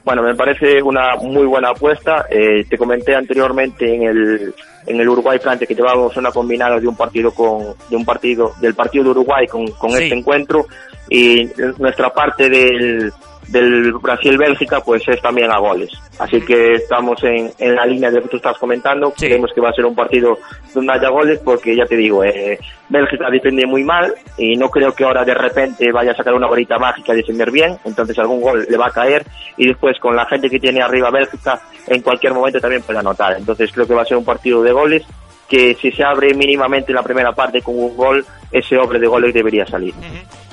Bueno, 0.05 0.23
me 0.23 0.35
parece 0.35 0.81
una 0.83 1.17
muy 1.17 1.47
buena 1.47 1.71
apuesta. 1.71 2.27
Eh, 2.31 2.65
te 2.69 2.77
comenté 2.79 3.15
anteriormente 3.15 3.93
en 3.93 4.03
el 4.05 4.55
en 4.87 5.01
el 5.01 5.09
Uruguay 5.09 5.37
Frente 5.41 5.67
que 5.67 5.75
llevábamos 5.75 6.17
una 6.17 6.31
combinada 6.31 6.79
de 6.79 6.87
un 6.87 6.97
partido 6.97 7.33
con 7.35 7.75
de 7.91 7.97
un 7.97 8.05
partido 8.05 8.53
del 8.61 8.75
partido 8.75 9.03
de 9.03 9.11
Uruguay 9.11 9.47
con, 9.49 9.67
con 9.73 9.91
Sí. 9.91 10.05
este 10.05 10.15
encuentro 10.15 10.67
y 11.11 11.45
nuestra 11.79 12.11
parte 12.11 12.49
del 12.49 13.13
del 13.49 13.93
Brasil-Bélgica 13.93 14.81
pues 14.81 15.07
es 15.09 15.21
también 15.21 15.51
a 15.51 15.59
goles. 15.59 15.91
Así 16.19 16.41
que 16.41 16.75
estamos 16.75 17.23
en, 17.25 17.51
en 17.59 17.75
la 17.75 17.87
línea 17.87 18.11
de 18.11 18.17
lo 18.17 18.23
que 18.23 18.29
tú 18.29 18.37
estás 18.37 18.59
comentando. 18.59 19.13
Sí. 19.17 19.27
Creemos 19.27 19.51
que 19.55 19.61
va 19.61 19.71
a 19.71 19.73
ser 19.73 19.85
un 19.85 19.95
partido 19.95 20.39
donde 20.75 20.93
haya 20.93 21.09
goles 21.09 21.41
porque 21.45 21.77
ya 21.77 21.85
te 21.85 21.97
digo, 21.97 22.25
eh, 22.25 22.59
Bélgica 22.89 23.31
depende 23.31 23.67
muy 23.67 23.85
mal 23.85 24.15
y 24.37 24.57
no 24.57 24.69
creo 24.69 24.93
que 24.93 25.05
ahora 25.05 25.25
de 25.25 25.35
repente 25.35 25.91
vaya 25.93 26.13
a 26.13 26.17
sacar 26.17 26.35
una 26.35 26.47
varita 26.47 26.79
mágica 26.79 27.13
y 27.13 27.19
defender 27.19 27.51
bien. 27.51 27.77
Entonces 27.85 28.19
algún 28.19 28.41
gol 28.41 28.67
le 28.69 28.77
va 28.77 28.87
a 28.87 28.93
caer 28.93 29.25
y 29.57 29.67
después 29.67 29.99
con 30.01 30.17
la 30.17 30.27
gente 30.27 30.51
que 30.51 30.61
tiene 30.61 30.83
arriba 30.83 31.11
Bélgica 31.11 31.61
en 31.87 32.03
cualquier 32.03 32.35
momento 32.35 32.61
también 32.61 32.83
puede 32.83 32.99
anotar. 32.99 33.37
Entonces 33.37 33.71
creo 33.73 33.87
que 33.87 33.95
va 33.95 34.03
a 34.03 34.07
ser 34.07 34.17
un 34.17 34.25
partido 34.25 34.63
de 34.63 34.73
goles 34.73 35.05
que 35.49 35.75
si 35.75 35.93
se 35.93 36.05
abre 36.05 36.35
mínimamente 36.35 36.93
en 36.93 36.97
la 36.97 37.03
primera 37.03 37.33
parte 37.33 37.63
con 37.63 37.79
un 37.79 37.97
gol, 37.97 38.25
ese 38.51 38.77
hombre 38.77 38.99
de 38.99 39.07
goles 39.07 39.35
debería 39.35 39.67
salir. 39.67 39.95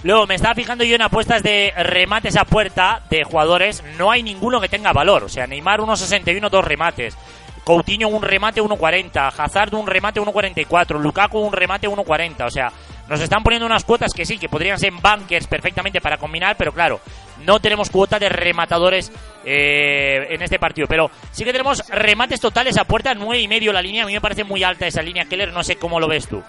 Luego, 0.03 0.27
me 0.27 0.35
estaba 0.35 0.53
fijando 0.53 0.83
yo 0.83 0.95
en 0.95 1.01
apuestas 1.01 1.41
de 1.43 1.71
remates 1.77 2.35
a 2.35 2.45
puerta 2.45 3.01
de 3.09 3.23
jugadores. 3.23 3.83
No 3.97 4.11
hay 4.11 4.21
ninguno 4.21 4.59
que 4.59 4.67
tenga 4.67 4.91
valor. 4.91 5.23
O 5.23 5.29
sea, 5.29 5.47
Neymar 5.47 5.79
1.61, 5.79 6.49
dos 6.49 6.65
remates. 6.65 7.17
Coutinho 7.63 8.09
un 8.09 8.21
remate 8.21 8.61
1.40. 8.61 9.33
Hazard 9.37 9.73
un 9.73 9.87
remate 9.87 10.19
1.44. 10.19 10.99
Lukaku 10.99 11.39
un 11.39 11.53
remate 11.53 11.87
1.40. 11.87 12.45
O 12.45 12.51
sea, 12.51 12.71
nos 13.07 13.21
están 13.21 13.43
poniendo 13.43 13.65
unas 13.65 13.85
cuotas 13.85 14.13
que 14.13 14.25
sí, 14.25 14.37
que 14.37 14.49
podrían 14.49 14.77
ser 14.77 14.91
bunkers 14.91 15.47
perfectamente 15.47 16.01
para 16.01 16.17
combinar, 16.17 16.55
pero 16.57 16.71
claro, 16.71 16.99
no 17.45 17.59
tenemos 17.59 17.89
cuota 17.89 18.19
de 18.19 18.29
rematadores 18.29 19.11
eh, 19.45 20.27
en 20.29 20.41
este 20.41 20.59
partido. 20.59 20.87
Pero 20.87 21.09
sí 21.31 21.43
que 21.43 21.51
tenemos 21.51 21.83
remates 21.89 22.39
totales 22.39 22.77
a 22.77 22.85
puerta, 22.85 23.13
nueve 23.13 23.41
y 23.41 23.47
medio 23.47 23.73
la 23.73 23.81
línea. 23.81 24.03
A 24.03 24.07
mí 24.07 24.13
me 24.13 24.21
parece 24.21 24.43
muy 24.43 24.63
alta 24.63 24.87
esa 24.87 25.01
línea, 25.01 25.25
Keller. 25.25 25.51
No 25.53 25.63
sé 25.63 25.75
cómo 25.77 25.99
lo 25.99 26.07
ves 26.07 26.27
tú. 26.27 26.41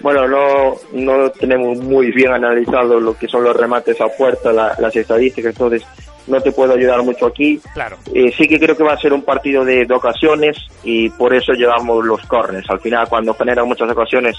Bueno, 0.00 0.28
no, 0.28 0.74
no 0.92 1.30
tenemos 1.30 1.78
muy 1.78 2.12
bien 2.12 2.32
analizado 2.32 3.00
lo 3.00 3.16
que 3.18 3.26
son 3.26 3.42
los 3.42 3.56
remates 3.56 4.00
a 4.00 4.06
puerta, 4.08 4.52
la- 4.52 4.74
las 4.78 4.94
estadísticas, 4.94 5.52
entonces 5.54 5.82
no 6.28 6.40
te 6.40 6.52
puedo 6.52 6.74
ayudar 6.74 7.02
mucho 7.02 7.26
aquí. 7.26 7.60
Claro. 7.74 7.96
Eh, 8.14 8.32
sí 8.36 8.46
que 8.46 8.60
creo 8.60 8.76
que 8.76 8.84
va 8.84 8.92
a 8.92 8.98
ser 9.00 9.12
un 9.12 9.22
partido 9.22 9.64
de, 9.64 9.86
de 9.86 9.94
ocasiones 9.94 10.56
y 10.84 11.10
por 11.10 11.34
eso 11.34 11.52
llevamos 11.52 12.04
los 12.04 12.20
corners. 12.26 12.68
Al 12.70 12.78
final, 12.80 13.08
cuando 13.08 13.34
generan 13.34 13.66
muchas 13.66 13.90
ocasiones, 13.90 14.36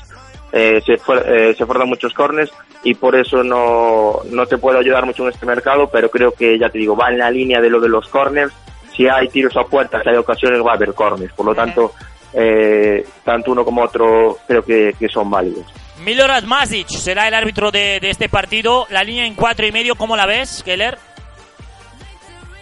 eh, 0.51 0.82
se, 0.86 0.98
fuer- 0.98 1.24
eh, 1.27 1.53
se 1.56 1.65
fuerzan 1.65 1.89
muchos 1.89 2.13
corners 2.13 2.51
y 2.84 2.94
por 2.94 3.15
eso 3.15 3.44
no, 3.44 4.20
no 4.32 4.46
te 4.46 4.58
puedo 4.58 4.79
ayudar 4.79 5.06
mucho 5.06 5.24
en 5.24 5.29
este 5.34 5.46
mercado, 5.46 5.89
pero 5.91 6.10
creo 6.10 6.32
que, 6.32 6.58
ya 6.58 6.70
te 6.70 6.77
digo, 6.79 6.96
va 6.96 7.10
en 7.10 7.18
la 7.20 7.29
línea 7.32 7.60
de 7.62 7.70
lo 7.70 7.79
de 7.79 7.89
los 7.89 8.08
corners. 8.08 8.53
Si 8.96 9.08
hay 9.08 9.27
tiros 9.29 9.56
a 9.58 9.63
puerta, 9.63 10.01
si 10.01 10.10
hay 10.10 10.15
ocasiones, 10.18 10.62
va 10.65 10.72
a 10.72 10.75
haber 10.75 10.94
corners. 10.94 11.32
Por 11.34 11.46
lo 11.46 11.56
tanto, 11.56 11.94
eh, 12.34 13.06
tanto 13.24 13.51
uno 13.51 13.63
como 13.63 13.82
otro 13.84 14.38
creo 14.48 14.63
que, 14.63 14.94
que 15.00 15.08
son 15.08 15.29
válidos. 15.29 15.65
Milorad 16.03 16.44
Masic 16.44 16.88
será 16.89 17.27
el 17.27 17.34
árbitro 17.34 17.72
de, 17.72 18.00
de 18.00 18.10
este 18.10 18.29
partido. 18.29 18.88
La 18.89 19.03
línea 19.03 19.25
en 19.25 19.36
cuatro 19.36 19.65
y 19.68 19.72
medio, 19.72 19.96
¿cómo 19.96 20.15
la 20.18 20.25
ves, 20.25 20.63
Keller? 20.63 20.98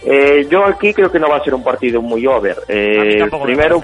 Eh, 0.04 0.48
yo 0.50 0.64
aquí 0.66 0.94
creo 0.94 1.12
que 1.12 1.20
no 1.20 1.28
va 1.30 1.38
a 1.38 1.44
ser 1.44 1.54
un 1.54 1.64
partido 1.64 2.02
muy 2.02 2.26
over. 2.28 2.52
A 2.58 2.60
mí 2.62 2.66
Eh, 2.70 3.30
primero. 3.44 3.84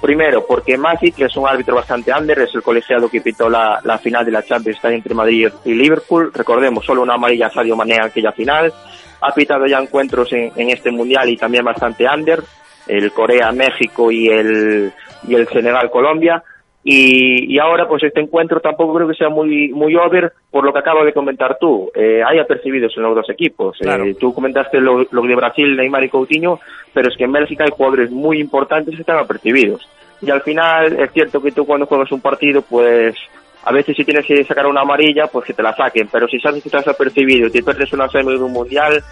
Primero, 0.00 0.46
porque 0.46 0.76
Masic 0.76 1.20
es 1.20 1.36
un 1.36 1.48
árbitro 1.48 1.74
bastante 1.74 2.12
under, 2.12 2.38
es 2.40 2.54
el 2.54 2.62
colegiado 2.62 3.08
que 3.08 3.20
pitó 3.20 3.48
la, 3.48 3.80
final 4.02 4.24
de 4.24 4.32
la 4.32 4.42
Champions 4.42 4.76
está 4.76 4.92
entre 4.92 5.14
Madrid 5.14 5.48
y 5.64 5.74
Liverpool. 5.74 6.30
Recordemos, 6.32 6.84
solo 6.84 7.02
una 7.02 7.14
amarilla 7.14 7.50
Sadio 7.50 7.76
Mané 7.76 7.98
aquella 8.00 8.32
final. 8.32 8.72
Ha 9.20 9.32
pitado 9.32 9.66
ya 9.66 9.78
encuentros 9.78 10.32
en, 10.32 10.52
en 10.56 10.70
este 10.70 10.90
mundial 10.90 11.28
y 11.28 11.36
también 11.36 11.64
bastante 11.64 12.06
under, 12.06 12.42
el 12.86 13.12
Corea-México 13.12 14.10
y 14.10 14.28
el, 14.28 14.92
y 15.26 15.34
el 15.34 15.48
Senegal-Colombia. 15.48 16.42
Y, 16.88 17.52
y 17.52 17.58
ahora, 17.58 17.88
pues 17.88 18.04
este 18.04 18.20
encuentro 18.20 18.60
tampoco 18.60 18.94
creo 18.94 19.08
que 19.08 19.14
sea 19.14 19.28
muy, 19.28 19.70
muy 19.70 19.96
over 19.96 20.32
por 20.52 20.64
lo 20.64 20.72
que 20.72 20.78
acabo 20.78 21.04
de 21.04 21.12
comentar 21.12 21.58
tú. 21.58 21.90
Eh, 21.92 22.22
hay 22.24 22.38
apercibidos 22.38 22.96
en 22.96 23.02
los 23.02 23.16
dos 23.16 23.28
equipos. 23.28 23.76
Claro. 23.80 24.04
Eh, 24.04 24.14
tú 24.14 24.32
comentaste 24.32 24.80
lo, 24.80 25.04
lo 25.10 25.22
de 25.22 25.34
Brasil, 25.34 25.76
Neymar 25.76 26.04
y 26.04 26.08
Coutinho, 26.08 26.60
pero 26.94 27.08
es 27.08 27.16
que 27.16 27.24
en 27.24 27.32
Bélgica 27.32 27.64
hay 27.64 27.72
jugadores 27.72 28.12
muy 28.12 28.38
importantes 28.38 28.94
que 28.94 29.00
están 29.00 29.18
apercibidos. 29.18 29.88
Y 30.22 30.30
al 30.30 30.42
final 30.42 30.96
es 31.00 31.10
cierto 31.10 31.42
que 31.42 31.50
tú 31.50 31.66
cuando 31.66 31.86
juegas 31.86 32.12
un 32.12 32.20
partido, 32.20 32.62
pues 32.62 33.16
a 33.64 33.72
veces 33.72 33.96
si 33.96 34.04
tienes 34.04 34.24
que 34.24 34.44
sacar 34.44 34.68
una 34.68 34.82
amarilla, 34.82 35.26
pues 35.26 35.44
que 35.44 35.54
te 35.54 35.64
la 35.64 35.74
saquen. 35.74 36.08
Pero 36.12 36.28
si 36.28 36.38
sabes 36.38 36.62
que 36.62 36.68
estás 36.68 36.86
apercibido 36.86 37.48
y 37.48 37.50
te 37.50 37.64
pierdes 37.64 37.92
una 37.94 38.08
semi 38.08 38.38
de 38.38 38.44
un 38.44 38.52
mundial, 38.52 39.02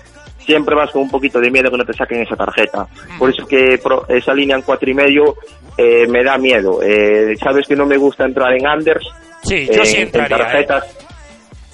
siempre 0.44 0.74
vas 0.74 0.90
con 0.90 1.02
un 1.02 1.10
poquito 1.10 1.40
de 1.40 1.50
miedo 1.50 1.70
que 1.70 1.76
no 1.78 1.84
te 1.84 1.92
saquen 1.92 2.22
esa 2.22 2.36
tarjeta. 2.36 2.86
Por 3.18 3.30
eso 3.30 3.46
que 3.46 3.78
pro- 3.82 4.04
esa 4.08 4.34
línea 4.34 4.56
en 4.56 4.62
cuatro 4.62 4.90
y 4.90 4.94
medio 4.94 5.36
eh, 5.76 6.06
me 6.08 6.22
da 6.22 6.38
miedo. 6.38 6.80
Eh, 6.82 7.34
sabes 7.42 7.66
que 7.66 7.76
no 7.76 7.86
me 7.86 7.96
gusta 7.96 8.24
entrar 8.24 8.52
en 8.54 8.66
unders, 8.66 9.06
Sí, 9.42 9.66
yo 9.66 9.80
en, 9.80 9.86
sí 9.86 9.96
en 9.96 10.02
entraría. 10.02 10.36
¿eh? 10.36 10.40
tarjetas. 10.40 10.98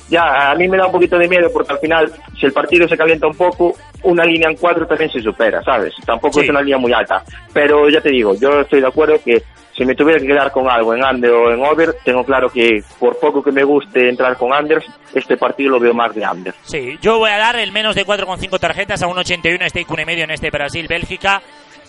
Ya, 0.08 0.50
a 0.50 0.54
mí 0.56 0.66
me 0.68 0.76
da 0.76 0.86
un 0.86 0.92
poquito 0.92 1.16
de 1.18 1.28
miedo 1.28 1.48
porque 1.52 1.72
al 1.72 1.78
final, 1.78 2.12
si 2.38 2.46
el 2.46 2.52
partido 2.52 2.88
se 2.88 2.96
calienta 2.96 3.28
un 3.28 3.36
poco, 3.36 3.76
una 4.02 4.24
línea 4.24 4.48
en 4.50 4.56
cuatro 4.56 4.86
también 4.86 5.10
se 5.10 5.20
supera, 5.20 5.62
¿sabes? 5.62 5.94
Tampoco 6.04 6.38
Sí. 6.40 6.44
es 6.44 6.50
una 6.50 6.60
línea 6.62 6.78
muy 6.78 6.92
alta. 6.92 7.22
Pero 7.52 7.88
ya 7.88 8.00
te 8.00 8.10
digo, 8.10 8.34
yo 8.40 8.60
estoy 8.60 8.80
de 8.80 8.86
acuerdo 8.88 9.14
que 9.24 9.42
si 9.76 9.84
me 9.84 9.94
tuviera 9.94 10.20
que 10.20 10.26
quedar 10.26 10.50
con 10.52 10.68
algo 10.68 10.94
en 10.94 11.02
under 11.04 11.30
o 11.30 11.52
en 11.52 11.64
over, 11.64 11.94
tengo 12.04 12.22
claro 12.24 12.48
que 12.50 12.82
por 12.98 13.18
poco 13.18 13.42
que 13.42 13.52
me 13.52 13.64
guste 13.64 14.08
entrar 14.10 14.36
con 14.36 14.52
unders, 14.52 14.84
este 15.14 15.36
partido 15.36 15.70
lo 15.70 15.80
veo 15.80 15.94
más 15.94 16.14
de 16.14 16.22
under. 16.26 16.54
Sí, 16.64 16.98
yo 17.00 17.18
voy 17.18 17.30
a 17.30 17.38
dar 17.38 17.56
el 17.56 17.72
menos 17.72 17.94
de 17.94 18.04
4,5 18.04 18.58
tarjetas 18.58 19.02
a 19.02 19.06
un 19.06 19.16
81 19.18 19.68
stake 19.68 19.90
un 19.90 20.00
y 20.00 20.04
medio 20.04 20.24
en 20.24 20.30
este 20.32 20.50
Brasil-Bélgica. 20.50 21.40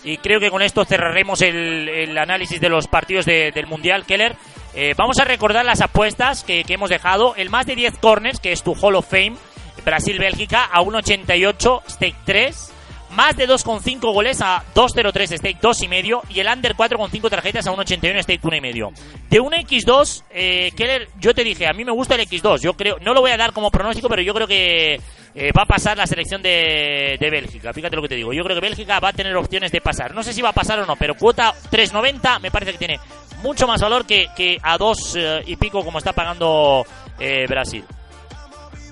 Y 0.04 0.16
creo 0.18 0.40
que 0.40 0.50
con 0.50 0.62
esto 0.62 0.84
cerraremos 0.84 1.42
el, 1.42 1.88
el 1.88 2.18
análisis 2.18 2.60
de 2.60 2.68
los 2.68 2.88
partidos 2.88 3.24
de- 3.24 3.52
del 3.52 3.66
Mundial, 3.68 4.04
Keller. 4.04 4.34
Eh, 4.74 4.94
vamos 4.96 5.20
a 5.20 5.24
recordar 5.24 5.64
las 5.64 5.80
apuestas 5.80 6.42
que, 6.44 6.64
que 6.64 6.74
hemos 6.74 6.90
dejado. 6.90 7.34
El 7.36 7.50
más 7.50 7.66
de 7.66 7.76
10 7.76 7.98
corners, 7.98 8.40
que 8.40 8.50
es 8.52 8.62
tu 8.64 8.72
Hall 8.74 8.96
of 8.96 9.08
Fame, 9.08 9.34
Brasil-Bélgica, 9.84 10.64
a 10.72 10.80
1,88, 10.82 11.82
stake 11.88 12.16
3. 12.24 12.72
más 13.10 13.36
de 13.36 13.46
2,5 13.46 14.00
goles 14.12 14.40
a 14.40 14.62
2.03 14.74 15.36
stake 15.36 15.60
2,5 15.60 16.22
y 16.30 16.40
el 16.40 16.48
under 16.48 16.74
4,5 16.74 17.28
tarjetas 17.28 17.66
a 17.66 17.72
1,81 17.72 18.22
stake 18.22 18.40
1,5. 18.40 18.92
De 19.28 19.40
un 19.40 19.52
X2, 19.52 20.22
eh, 20.30 20.72
Keller, 20.74 21.08
yo 21.20 21.34
te 21.34 21.44
dije, 21.44 21.66
a 21.66 21.74
mí 21.74 21.84
me 21.84 21.92
gusta 21.92 22.14
el 22.14 22.22
X2. 22.22 22.60
Yo 22.60 22.72
creo, 22.74 22.96
no 23.00 23.12
lo 23.12 23.20
voy 23.20 23.30
a 23.30 23.36
dar 23.36 23.52
como 23.52 23.70
pronóstico, 23.70 24.08
pero 24.08 24.22
yo 24.22 24.32
creo 24.32 24.46
que 24.46 24.94
eh, 25.34 25.52
va 25.56 25.62
a 25.62 25.66
pasar 25.66 25.96
la 25.96 26.06
selección 26.06 26.42
de, 26.42 27.16
de 27.20 27.30
Bélgica. 27.30 27.72
Fíjate 27.72 27.96
lo 27.96 28.02
que 28.02 28.08
te 28.08 28.16
digo. 28.16 28.32
Yo 28.32 28.44
creo 28.44 28.56
que 28.56 28.66
Bélgica 28.66 29.00
va 29.00 29.08
a 29.08 29.12
tener 29.12 29.36
opciones 29.36 29.72
de 29.72 29.80
pasar. 29.80 30.14
No 30.14 30.22
sé 30.22 30.32
si 30.32 30.42
va 30.42 30.50
a 30.50 30.54
pasar 30.54 30.78
o 30.80 30.86
no, 30.86 30.96
pero 30.96 31.14
cuota 31.14 31.52
3,90 31.70 32.40
me 32.40 32.50
parece 32.50 32.72
que 32.72 32.78
tiene 32.78 33.00
mucho 33.42 33.66
más 33.66 33.80
valor 33.80 34.06
que, 34.06 34.28
que 34.36 34.58
a 34.62 34.78
2 34.78 35.16
eh, 35.16 35.42
y 35.46 35.56
pico 35.56 35.84
como 35.84 35.98
está 35.98 36.12
pagando 36.12 36.84
eh, 37.18 37.46
Brasil. 37.46 37.84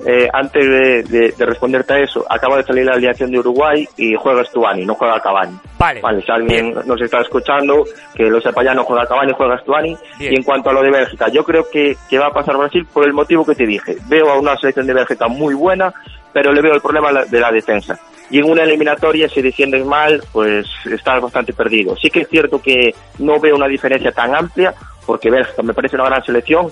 Eh, 0.07 0.29
antes 0.33 0.65
de, 0.65 1.03
de, 1.03 1.35
de, 1.37 1.47
responderte 1.47 1.93
a 1.93 1.99
eso, 1.99 2.25
acaba 2.29 2.57
de 2.57 2.63
salir 2.63 2.87
la 2.87 2.93
alineación 2.93 3.31
de 3.31 3.39
Uruguay 3.39 3.87
y 3.99 4.15
juega 4.15 4.45
Stuani, 4.45 4.87
no 4.87 4.95
juega 4.95 5.21
Cavani. 5.21 5.59
Vale. 5.79 6.01
Vale, 6.01 6.23
si 6.23 6.33
alguien 6.33 6.73
Bien. 6.73 6.87
nos 6.87 7.01
está 7.03 7.21
escuchando, 7.21 7.85
que 8.15 8.25
lo 8.25 8.41
sepa 8.41 8.65
ya, 8.65 8.73
no 8.73 8.85
juega 8.85 9.07
Cavani, 9.07 9.33
juega 9.37 9.59
Stuani. 9.59 9.97
Bien. 10.19 10.33
Y 10.33 10.37
en 10.37 10.43
cuanto 10.43 10.71
a 10.71 10.73
lo 10.73 10.83
de 10.83 10.91
Bélgica, 10.91 11.29
yo 11.29 11.45
creo 11.45 11.69
que, 11.71 11.97
que 12.09 12.19
va 12.19 12.29
a 12.29 12.33
pasar 12.33 12.57
Brasil 12.57 12.87
por 12.93 13.05
el 13.05 13.13
motivo 13.13 13.45
que 13.45 13.55
te 13.55 13.67
dije. 13.67 13.97
Veo 14.09 14.31
a 14.31 14.39
una 14.39 14.57
selección 14.57 14.87
de 14.87 14.95
Bélgica 14.95 15.29
muy 15.29 15.55
buena, 15.55 15.93
pero 16.33 16.53
le 16.53 16.63
veo 16.63 16.75
el 16.75 16.81
problema 16.81 17.13
de 17.25 17.41
la 17.41 17.53
defensa. 17.53 17.99
Y 18.31 18.39
en 18.39 18.49
una 18.49 18.63
eliminatoria, 18.63 19.29
si 19.29 19.43
defiendes 19.43 19.85
mal, 19.85 20.23
pues 20.33 20.67
estás 20.87 21.21
bastante 21.21 21.53
perdido. 21.53 21.97
Sí 21.97 22.11
que 22.11 22.21
es 22.21 22.29
cierto 22.29 22.63
que 22.63 22.95
no 23.19 23.41
veo 23.41 23.57
una 23.57 23.67
diferencia 23.67 24.13
tan 24.13 24.35
amplia, 24.35 24.73
porque 25.05 25.31
Bélgica 25.31 25.63
me 25.63 25.75
parece 25.75 25.97
una 25.97 26.05
gran 26.05 26.25
selección, 26.25 26.69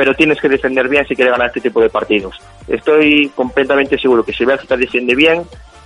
pero 0.00 0.14
tienes 0.14 0.40
que 0.40 0.48
defender 0.48 0.88
bien 0.88 1.06
si 1.06 1.14
quieres 1.14 1.32
ganar 1.32 1.48
este 1.48 1.60
tipo 1.60 1.78
de 1.78 1.90
partidos. 1.90 2.40
Estoy 2.66 3.30
completamente 3.34 3.98
seguro 3.98 4.24
que 4.24 4.32
si 4.32 4.46
Bélgica 4.46 4.74
defiende 4.74 5.14
bien, 5.14 5.42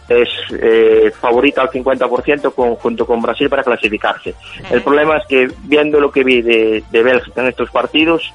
es 0.08 0.28
eh, 0.52 1.10
favorita 1.20 1.62
al 1.62 1.70
50% 1.70 2.54
con, 2.54 2.76
junto 2.76 3.06
con 3.06 3.20
Brasil 3.20 3.50
para 3.50 3.64
clasificarse. 3.64 4.36
El 4.70 4.82
problema 4.82 5.16
es 5.16 5.26
que 5.26 5.50
viendo 5.64 5.98
lo 5.98 6.12
que 6.12 6.22
vi 6.22 6.42
de, 6.42 6.84
de 6.92 7.02
Bélgica 7.02 7.40
en 7.40 7.48
estos 7.48 7.72
partidos, 7.72 8.32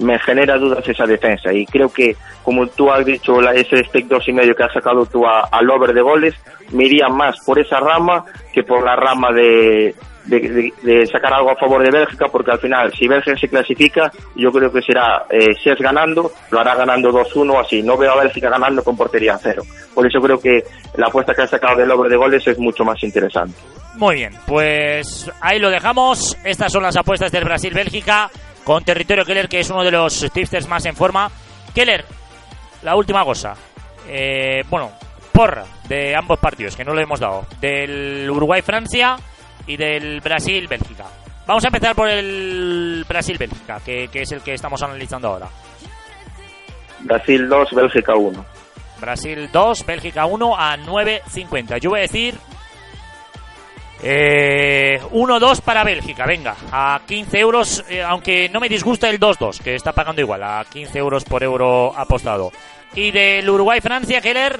me 0.00 0.18
genera 0.18 0.58
dudas 0.58 0.86
esa 0.86 1.06
defensa 1.06 1.50
y 1.50 1.64
creo 1.64 1.90
que 1.90 2.14
como 2.42 2.66
tú 2.66 2.90
has 2.90 3.06
dicho 3.06 3.40
la, 3.40 3.54
ese 3.54 3.84
stake 3.84 4.08
dos 4.08 4.28
y 4.28 4.34
medio 4.34 4.54
que 4.54 4.64
has 4.64 4.72
sacado 4.74 5.06
tú 5.06 5.26
a, 5.26 5.44
al 5.50 5.70
over 5.70 5.94
de 5.94 6.02
goles 6.02 6.34
me 6.72 6.84
iría 6.84 7.08
más 7.08 7.42
por 7.44 7.58
esa 7.58 7.80
rama 7.80 8.24
que 8.52 8.64
por 8.64 8.84
la 8.84 8.96
rama 8.96 9.32
de, 9.32 9.94
de, 10.24 10.40
de, 10.40 10.72
de, 10.82 11.06
sacar 11.06 11.34
algo 11.34 11.50
a 11.50 11.56
favor 11.56 11.82
de 11.82 11.90
Bélgica 11.90 12.26
porque 12.30 12.52
al 12.52 12.58
final 12.58 12.92
si 12.96 13.08
Bélgica 13.08 13.36
se 13.36 13.48
clasifica 13.48 14.10
yo 14.36 14.50
creo 14.50 14.72
que 14.72 14.82
será 14.82 15.24
eh, 15.28 15.54
si 15.62 15.70
es 15.70 15.78
ganando 15.78 16.30
lo 16.50 16.60
hará 16.60 16.74
ganando 16.74 17.10
2-1 17.10 17.60
así 17.60 17.82
no 17.82 17.96
veo 17.96 18.12
a 18.12 18.22
Bélgica 18.22 18.48
ganando 18.48 18.84
con 18.84 18.96
portería 18.96 19.38
cero 19.42 19.62
por 19.94 20.06
eso 20.06 20.20
creo 20.20 20.38
que 20.38 20.62
la 20.96 21.08
apuesta 21.08 21.34
que 21.34 21.42
has 21.42 21.50
sacado 21.50 21.76
del 21.76 21.90
over 21.90 22.10
de 22.10 22.16
goles 22.16 22.46
es 22.46 22.58
mucho 22.58 22.84
más 22.84 23.02
interesante 23.02 23.56
muy 23.96 24.14
bien 24.14 24.32
pues 24.46 25.30
ahí 25.40 25.58
lo 25.58 25.70
dejamos 25.70 26.38
estas 26.44 26.72
son 26.72 26.84
las 26.84 26.96
apuestas 26.96 27.32
del 27.32 27.44
Brasil-Bélgica 27.44 28.30
con 28.64 28.84
Territorio 28.84 29.24
Keller, 29.24 29.48
que 29.48 29.60
es 29.60 29.70
uno 29.70 29.84
de 29.84 29.90
los 29.90 30.30
tipsters 30.32 30.68
más 30.68 30.84
en 30.86 30.94
forma. 30.94 31.30
Keller, 31.74 32.04
la 32.82 32.96
última 32.96 33.24
cosa. 33.24 33.54
Eh, 34.08 34.62
bueno, 34.68 34.92
porra 35.32 35.64
de 35.88 36.14
ambos 36.16 36.38
partidos, 36.38 36.76
que 36.76 36.84
no 36.84 36.94
lo 36.94 37.00
hemos 37.00 37.20
dado. 37.20 37.46
Del 37.60 38.28
Uruguay-Francia 38.30 39.16
y 39.66 39.76
del 39.76 40.20
Brasil-Bélgica. 40.20 41.04
Vamos 41.46 41.64
a 41.64 41.68
empezar 41.68 41.94
por 41.94 42.08
el 42.08 43.04
Brasil-Bélgica, 43.08 43.80
que, 43.84 44.08
que, 44.08 44.22
es 44.22 44.32
el 44.32 44.42
que 44.42 44.54
estamos 44.54 44.82
analizando 44.82 45.28
ahora. 45.28 45.48
Brasil 47.00 47.48
2, 47.48 47.72
Bélgica 47.72 48.14
1. 48.14 48.44
Brasil 49.00 49.48
2, 49.52 49.86
Bélgica 49.86 50.26
1 50.26 50.56
a 50.56 50.76
9.50. 50.76 51.78
Yo 51.78 51.90
voy 51.90 51.98
a 51.98 52.02
decir 52.02 52.36
eh, 54.04 55.00
1-2 55.12 55.60
para 55.60 55.84
Bélgica, 55.84 56.26
venga, 56.26 56.56
a 56.72 57.00
15 57.06 57.38
euros, 57.38 57.84
eh, 57.88 58.02
aunque 58.02 58.48
no 58.48 58.58
me 58.58 58.68
disgusta 58.68 59.08
el 59.08 59.20
2-2, 59.20 59.62
que 59.62 59.76
está 59.76 59.92
pagando 59.92 60.20
igual, 60.20 60.42
a 60.42 60.64
15 60.68 60.98
euros 60.98 61.24
por 61.24 61.44
euro 61.44 61.96
apostado. 61.96 62.50
Y 62.94 63.12
del 63.12 63.48
Uruguay-Francia, 63.48 64.20
Keller. 64.20 64.58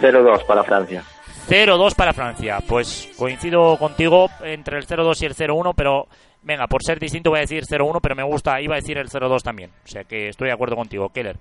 0-2 0.00 0.44
para 0.44 0.64
Francia. 0.64 1.04
0-2 1.50 1.96
para 1.96 2.12
Francia. 2.12 2.58
Pues 2.64 3.10
coincido 3.16 3.76
contigo 3.76 4.30
entre 4.44 4.78
el 4.78 4.86
0-2 4.86 5.20
y 5.20 5.26
el 5.26 5.34
0-1, 5.34 5.74
pero 5.76 6.06
venga, 6.42 6.68
por 6.68 6.84
ser 6.84 7.00
distinto 7.00 7.30
voy 7.30 7.38
a 7.38 7.42
decir 7.42 7.64
0-1, 7.64 7.98
pero 8.00 8.14
me 8.14 8.22
gusta, 8.22 8.60
iba 8.60 8.76
a 8.76 8.80
decir 8.80 8.96
el 8.98 9.08
0-2 9.08 9.42
también. 9.42 9.70
O 9.84 9.88
sea 9.88 10.04
que 10.04 10.28
estoy 10.28 10.46
de 10.46 10.54
acuerdo 10.54 10.76
contigo, 10.76 11.08
Keller. 11.08 11.38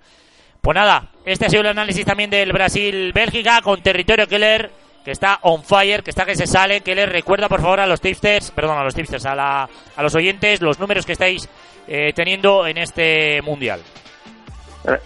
Pues 0.62 0.76
nada, 0.76 1.12
este 1.26 1.46
ha 1.46 1.50
sido 1.50 1.62
el 1.62 1.68
análisis 1.68 2.04
también 2.06 2.32
del 2.32 2.52
Brasil-Bélgica 2.52 3.62
con 3.62 3.84
territorio 3.84 4.28
Keller 4.28 4.72
que 5.06 5.12
está 5.12 5.40
on 5.44 5.64
fire, 5.64 6.04
que 6.04 6.10
está 6.10 6.26
que 6.26 6.36
se 6.36 6.48
sale, 6.48 6.82
les 6.84 7.10
recuerda 7.10 7.48
por 7.48 7.62
favor 7.62 7.80
a 7.80 7.88
los 7.88 8.02
tipsters, 8.02 8.52
perdón, 8.52 8.80
a 8.80 8.84
los 8.84 8.94
tipsters, 8.94 9.26
a, 9.28 9.36
la, 9.36 9.70
a 9.96 10.04
los 10.04 10.14
oyentes, 10.16 10.60
los 10.60 10.80
números 10.80 11.06
que 11.06 11.14
estáis 11.14 11.48
eh, 11.88 12.12
teniendo 12.14 12.68
en 12.68 12.80
este 12.80 13.42
mundial. 13.44 13.80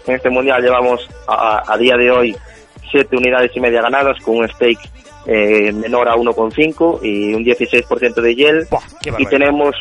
En 0.06 0.14
este 0.14 0.30
mundial 0.30 0.62
llevamos 0.62 1.08
a 1.28 1.76
día 1.78 1.96
de 1.96 2.10
hoy 2.10 2.36
siete 2.90 3.16
unidades 3.16 3.50
y 3.54 3.60
media 3.60 3.82
ganadas 3.82 4.20
con 4.22 4.36
un 4.36 4.48
stake 4.48 4.80
eh, 5.26 5.72
menor 5.72 6.08
a 6.08 6.14
1,5 6.14 7.00
y 7.02 7.34
un 7.34 7.44
16% 7.44 8.14
de. 8.14 8.66
Buah, 8.70 8.82
y 9.18 9.26
tenemos 9.26 9.74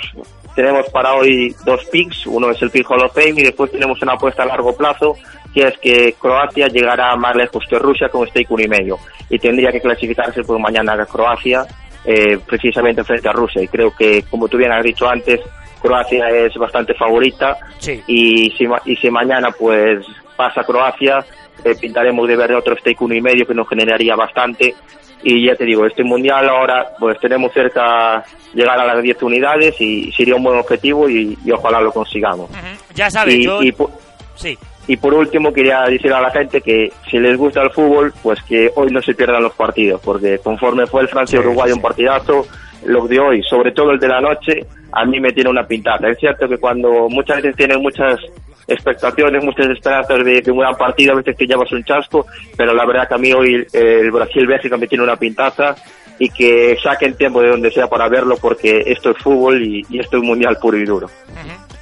tenemos 0.56 0.88
para 0.89 1.15
hoy 1.15 1.56
dos 1.65 1.84
picks, 1.86 2.27
uno 2.27 2.51
es 2.51 2.62
el 2.62 2.69
pick 2.69 2.89
Hall 2.89 3.03
of 3.03 3.13
Fame 3.13 3.41
y 3.41 3.43
después 3.43 3.71
tenemos 3.71 4.01
una 4.01 4.13
apuesta 4.13 4.43
a 4.43 4.45
largo 4.45 4.75
plazo 4.75 5.15
que 5.53 5.67
es 5.67 5.77
que 5.79 6.13
Croacia 6.19 6.67
llegará 6.67 7.15
más 7.15 7.36
lejos 7.36 7.63
que 7.69 7.77
Rusia 7.77 8.10
con 8.10 8.27
stake 8.27 8.49
uno 8.49 8.63
y 8.63 8.67
medio. 8.67 8.97
Y 9.29 9.38
tendría 9.38 9.71
que 9.71 9.82
clasificarse 9.82 10.43
por 10.43 10.60
mañana 10.60 10.93
a 10.93 11.06
Croacia 11.06 11.65
eh, 12.06 12.39
precisamente 12.45 13.03
frente 13.03 13.29
a 13.29 13.34
Rusia. 13.34 13.62
Y 13.62 13.67
creo 13.67 13.95
que 13.95 14.23
como 14.23 14.47
tú 14.47 14.58
bien 14.58 14.71
has 14.71 14.84
dicho 14.84 15.08
antes 15.08 15.41
Croacia 15.82 16.27
es 16.29 16.56
bastante 16.56 16.93
favorita. 16.95 17.58
Sí. 17.77 18.01
y, 18.08 18.51
si, 18.51 18.65
y 18.86 18.95
si 18.95 19.10
mañana 19.12 19.49
pues 19.51 20.06
pasa 20.36 20.63
Croacia 20.63 21.23
eh, 21.63 21.75
pintaremos 21.79 22.27
de 22.27 22.35
ver 22.35 22.53
otro 22.53 22.75
stake 22.75 23.01
uno 23.01 23.15
y 23.15 23.21
medio 23.21 23.45
que 23.45 23.53
nos 23.53 23.67
generaría 23.67 24.15
bastante 24.15 24.75
y 25.23 25.45
ya 25.45 25.55
te 25.55 25.65
digo, 25.65 25.85
este 25.85 26.03
mundial 26.03 26.49
ahora 26.49 26.85
pues 26.99 27.17
tenemos 27.19 27.53
cerca 27.53 28.23
llegar 28.53 28.79
a 28.79 28.85
las 28.85 29.01
10 29.01 29.23
unidades 29.23 29.79
y 29.79 30.11
sería 30.11 30.35
un 30.35 30.43
buen 30.43 30.59
objetivo 30.59 31.09
y, 31.09 31.37
y 31.45 31.51
ojalá 31.51 31.79
lo 31.79 31.91
consigamos. 31.91 32.49
Uh 32.51 32.53
-huh. 32.53 32.93
Ya 32.95 33.09
sabes, 33.09 33.35
y, 33.35 33.43
yo... 33.43 33.61
y, 33.63 33.71
por, 33.71 33.89
sí. 34.35 34.57
y 34.87 34.97
por 34.97 35.13
último 35.13 35.53
quería 35.53 35.81
decir 35.83 36.11
a 36.13 36.21
la 36.21 36.29
gente 36.29 36.59
que 36.61 36.91
si 37.09 37.17
les 37.19 37.37
gusta 37.37 37.61
el 37.61 37.71
fútbol, 37.71 38.13
pues 38.21 38.43
que 38.43 38.69
hoy 38.75 38.91
no 38.91 39.01
se 39.01 39.13
pierdan 39.13 39.43
los 39.43 39.53
partidos, 39.53 40.01
porque 40.03 40.39
conforme 40.39 40.85
fue 40.87 41.01
el 41.01 41.07
Francia-Uruguay 41.07 41.69
sí, 41.69 41.73
sí. 41.73 41.77
un 41.77 41.81
partidazo, 41.81 42.47
lo 42.85 43.07
de 43.07 43.19
hoy, 43.19 43.43
sobre 43.43 43.71
todo 43.71 43.91
el 43.91 43.99
de 43.99 44.07
la 44.09 44.19
noche, 44.19 44.65
a 44.93 45.06
mí 45.06 45.19
me 45.19 45.32
tiene 45.32 45.49
una 45.49 45.65
pintada. 45.65 46.10
Es 46.10 46.19
cierto 46.19 46.47
que 46.47 46.58
cuando 46.58 47.08
muchas 47.10 47.38
veces 47.38 47.56
tienen 47.56 47.82
muchas 47.82 48.19
expectaciones, 48.67 49.43
muchas 49.43 49.67
esperanzas 49.67 50.23
de, 50.23 50.41
de 50.41 50.51
un 50.51 50.60
gran 50.60 50.75
partido, 50.75 51.13
a 51.13 51.17
veces 51.17 51.36
que 51.36 51.45
llevas 51.45 51.71
un 51.71 51.84
chasco, 51.84 52.25
pero 52.56 52.73
la 52.73 52.86
verdad 52.86 53.08
que 53.08 53.15
a 53.15 53.17
mí 53.17 53.34
hoy 53.34 53.65
el 53.73 54.12
Brasil-Bélgica 54.12 54.77
me 54.77 54.88
tiene 54.88 55.03
una 55.03 55.17
pintaza 55.17 55.75
y 56.19 56.29
que 56.29 56.77
saquen 56.82 57.15
tiempo 57.15 57.41
de 57.41 57.49
donde 57.49 57.71
sea 57.71 57.88
para 57.88 58.08
verlo 58.08 58.38
porque 58.38 58.84
esto 58.86 59.12
es 59.12 59.17
fútbol 59.17 59.62
y, 59.62 59.99
esto 59.99 60.17
es 60.17 60.23
mundial 60.23 60.58
puro 60.62 60.77
y 60.77 60.86
duro. 60.86 61.10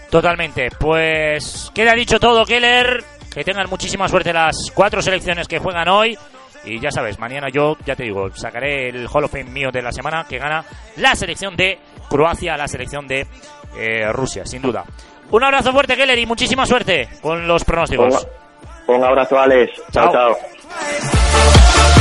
Totalmente. 0.09 0.69
Pues 0.79 1.71
queda 1.73 1.93
dicho 1.93 2.19
todo, 2.19 2.45
Keller. 2.45 3.03
Que 3.33 3.45
tengan 3.45 3.69
muchísima 3.69 4.09
suerte 4.09 4.33
las 4.33 4.71
cuatro 4.73 5.01
selecciones 5.01 5.47
que 5.47 5.59
juegan 5.59 5.87
hoy. 5.87 6.17
Y 6.65 6.79
ya 6.79 6.91
sabes, 6.91 7.17
mañana 7.17 7.47
yo, 7.49 7.77
ya 7.85 7.95
te 7.95 8.03
digo, 8.03 8.29
sacaré 8.35 8.89
el 8.89 9.07
Hall 9.07 9.23
of 9.23 9.31
Fame 9.31 9.49
mío 9.49 9.69
de 9.71 9.81
la 9.81 9.91
semana 9.91 10.25
que 10.27 10.37
gana 10.37 10.63
la 10.97 11.15
selección 11.15 11.55
de 11.55 11.79
Croacia, 12.11 12.57
la 12.57 12.67
selección 12.67 13.07
de 13.07 13.25
eh, 13.77 14.11
Rusia, 14.11 14.45
sin 14.45 14.61
duda. 14.61 14.83
Un 15.31 15.43
abrazo 15.43 15.71
fuerte, 15.71 15.95
Keller, 15.95 16.19
y 16.19 16.25
muchísima 16.25 16.65
suerte 16.65 17.07
con 17.21 17.47
los 17.47 17.63
pronósticos. 17.63 18.27
Un, 18.87 18.95
un 18.95 19.03
abrazo, 19.03 19.39
Alex. 19.39 19.71
chao. 19.91 20.11
chao. 20.11 20.37
chao. 20.37 22.00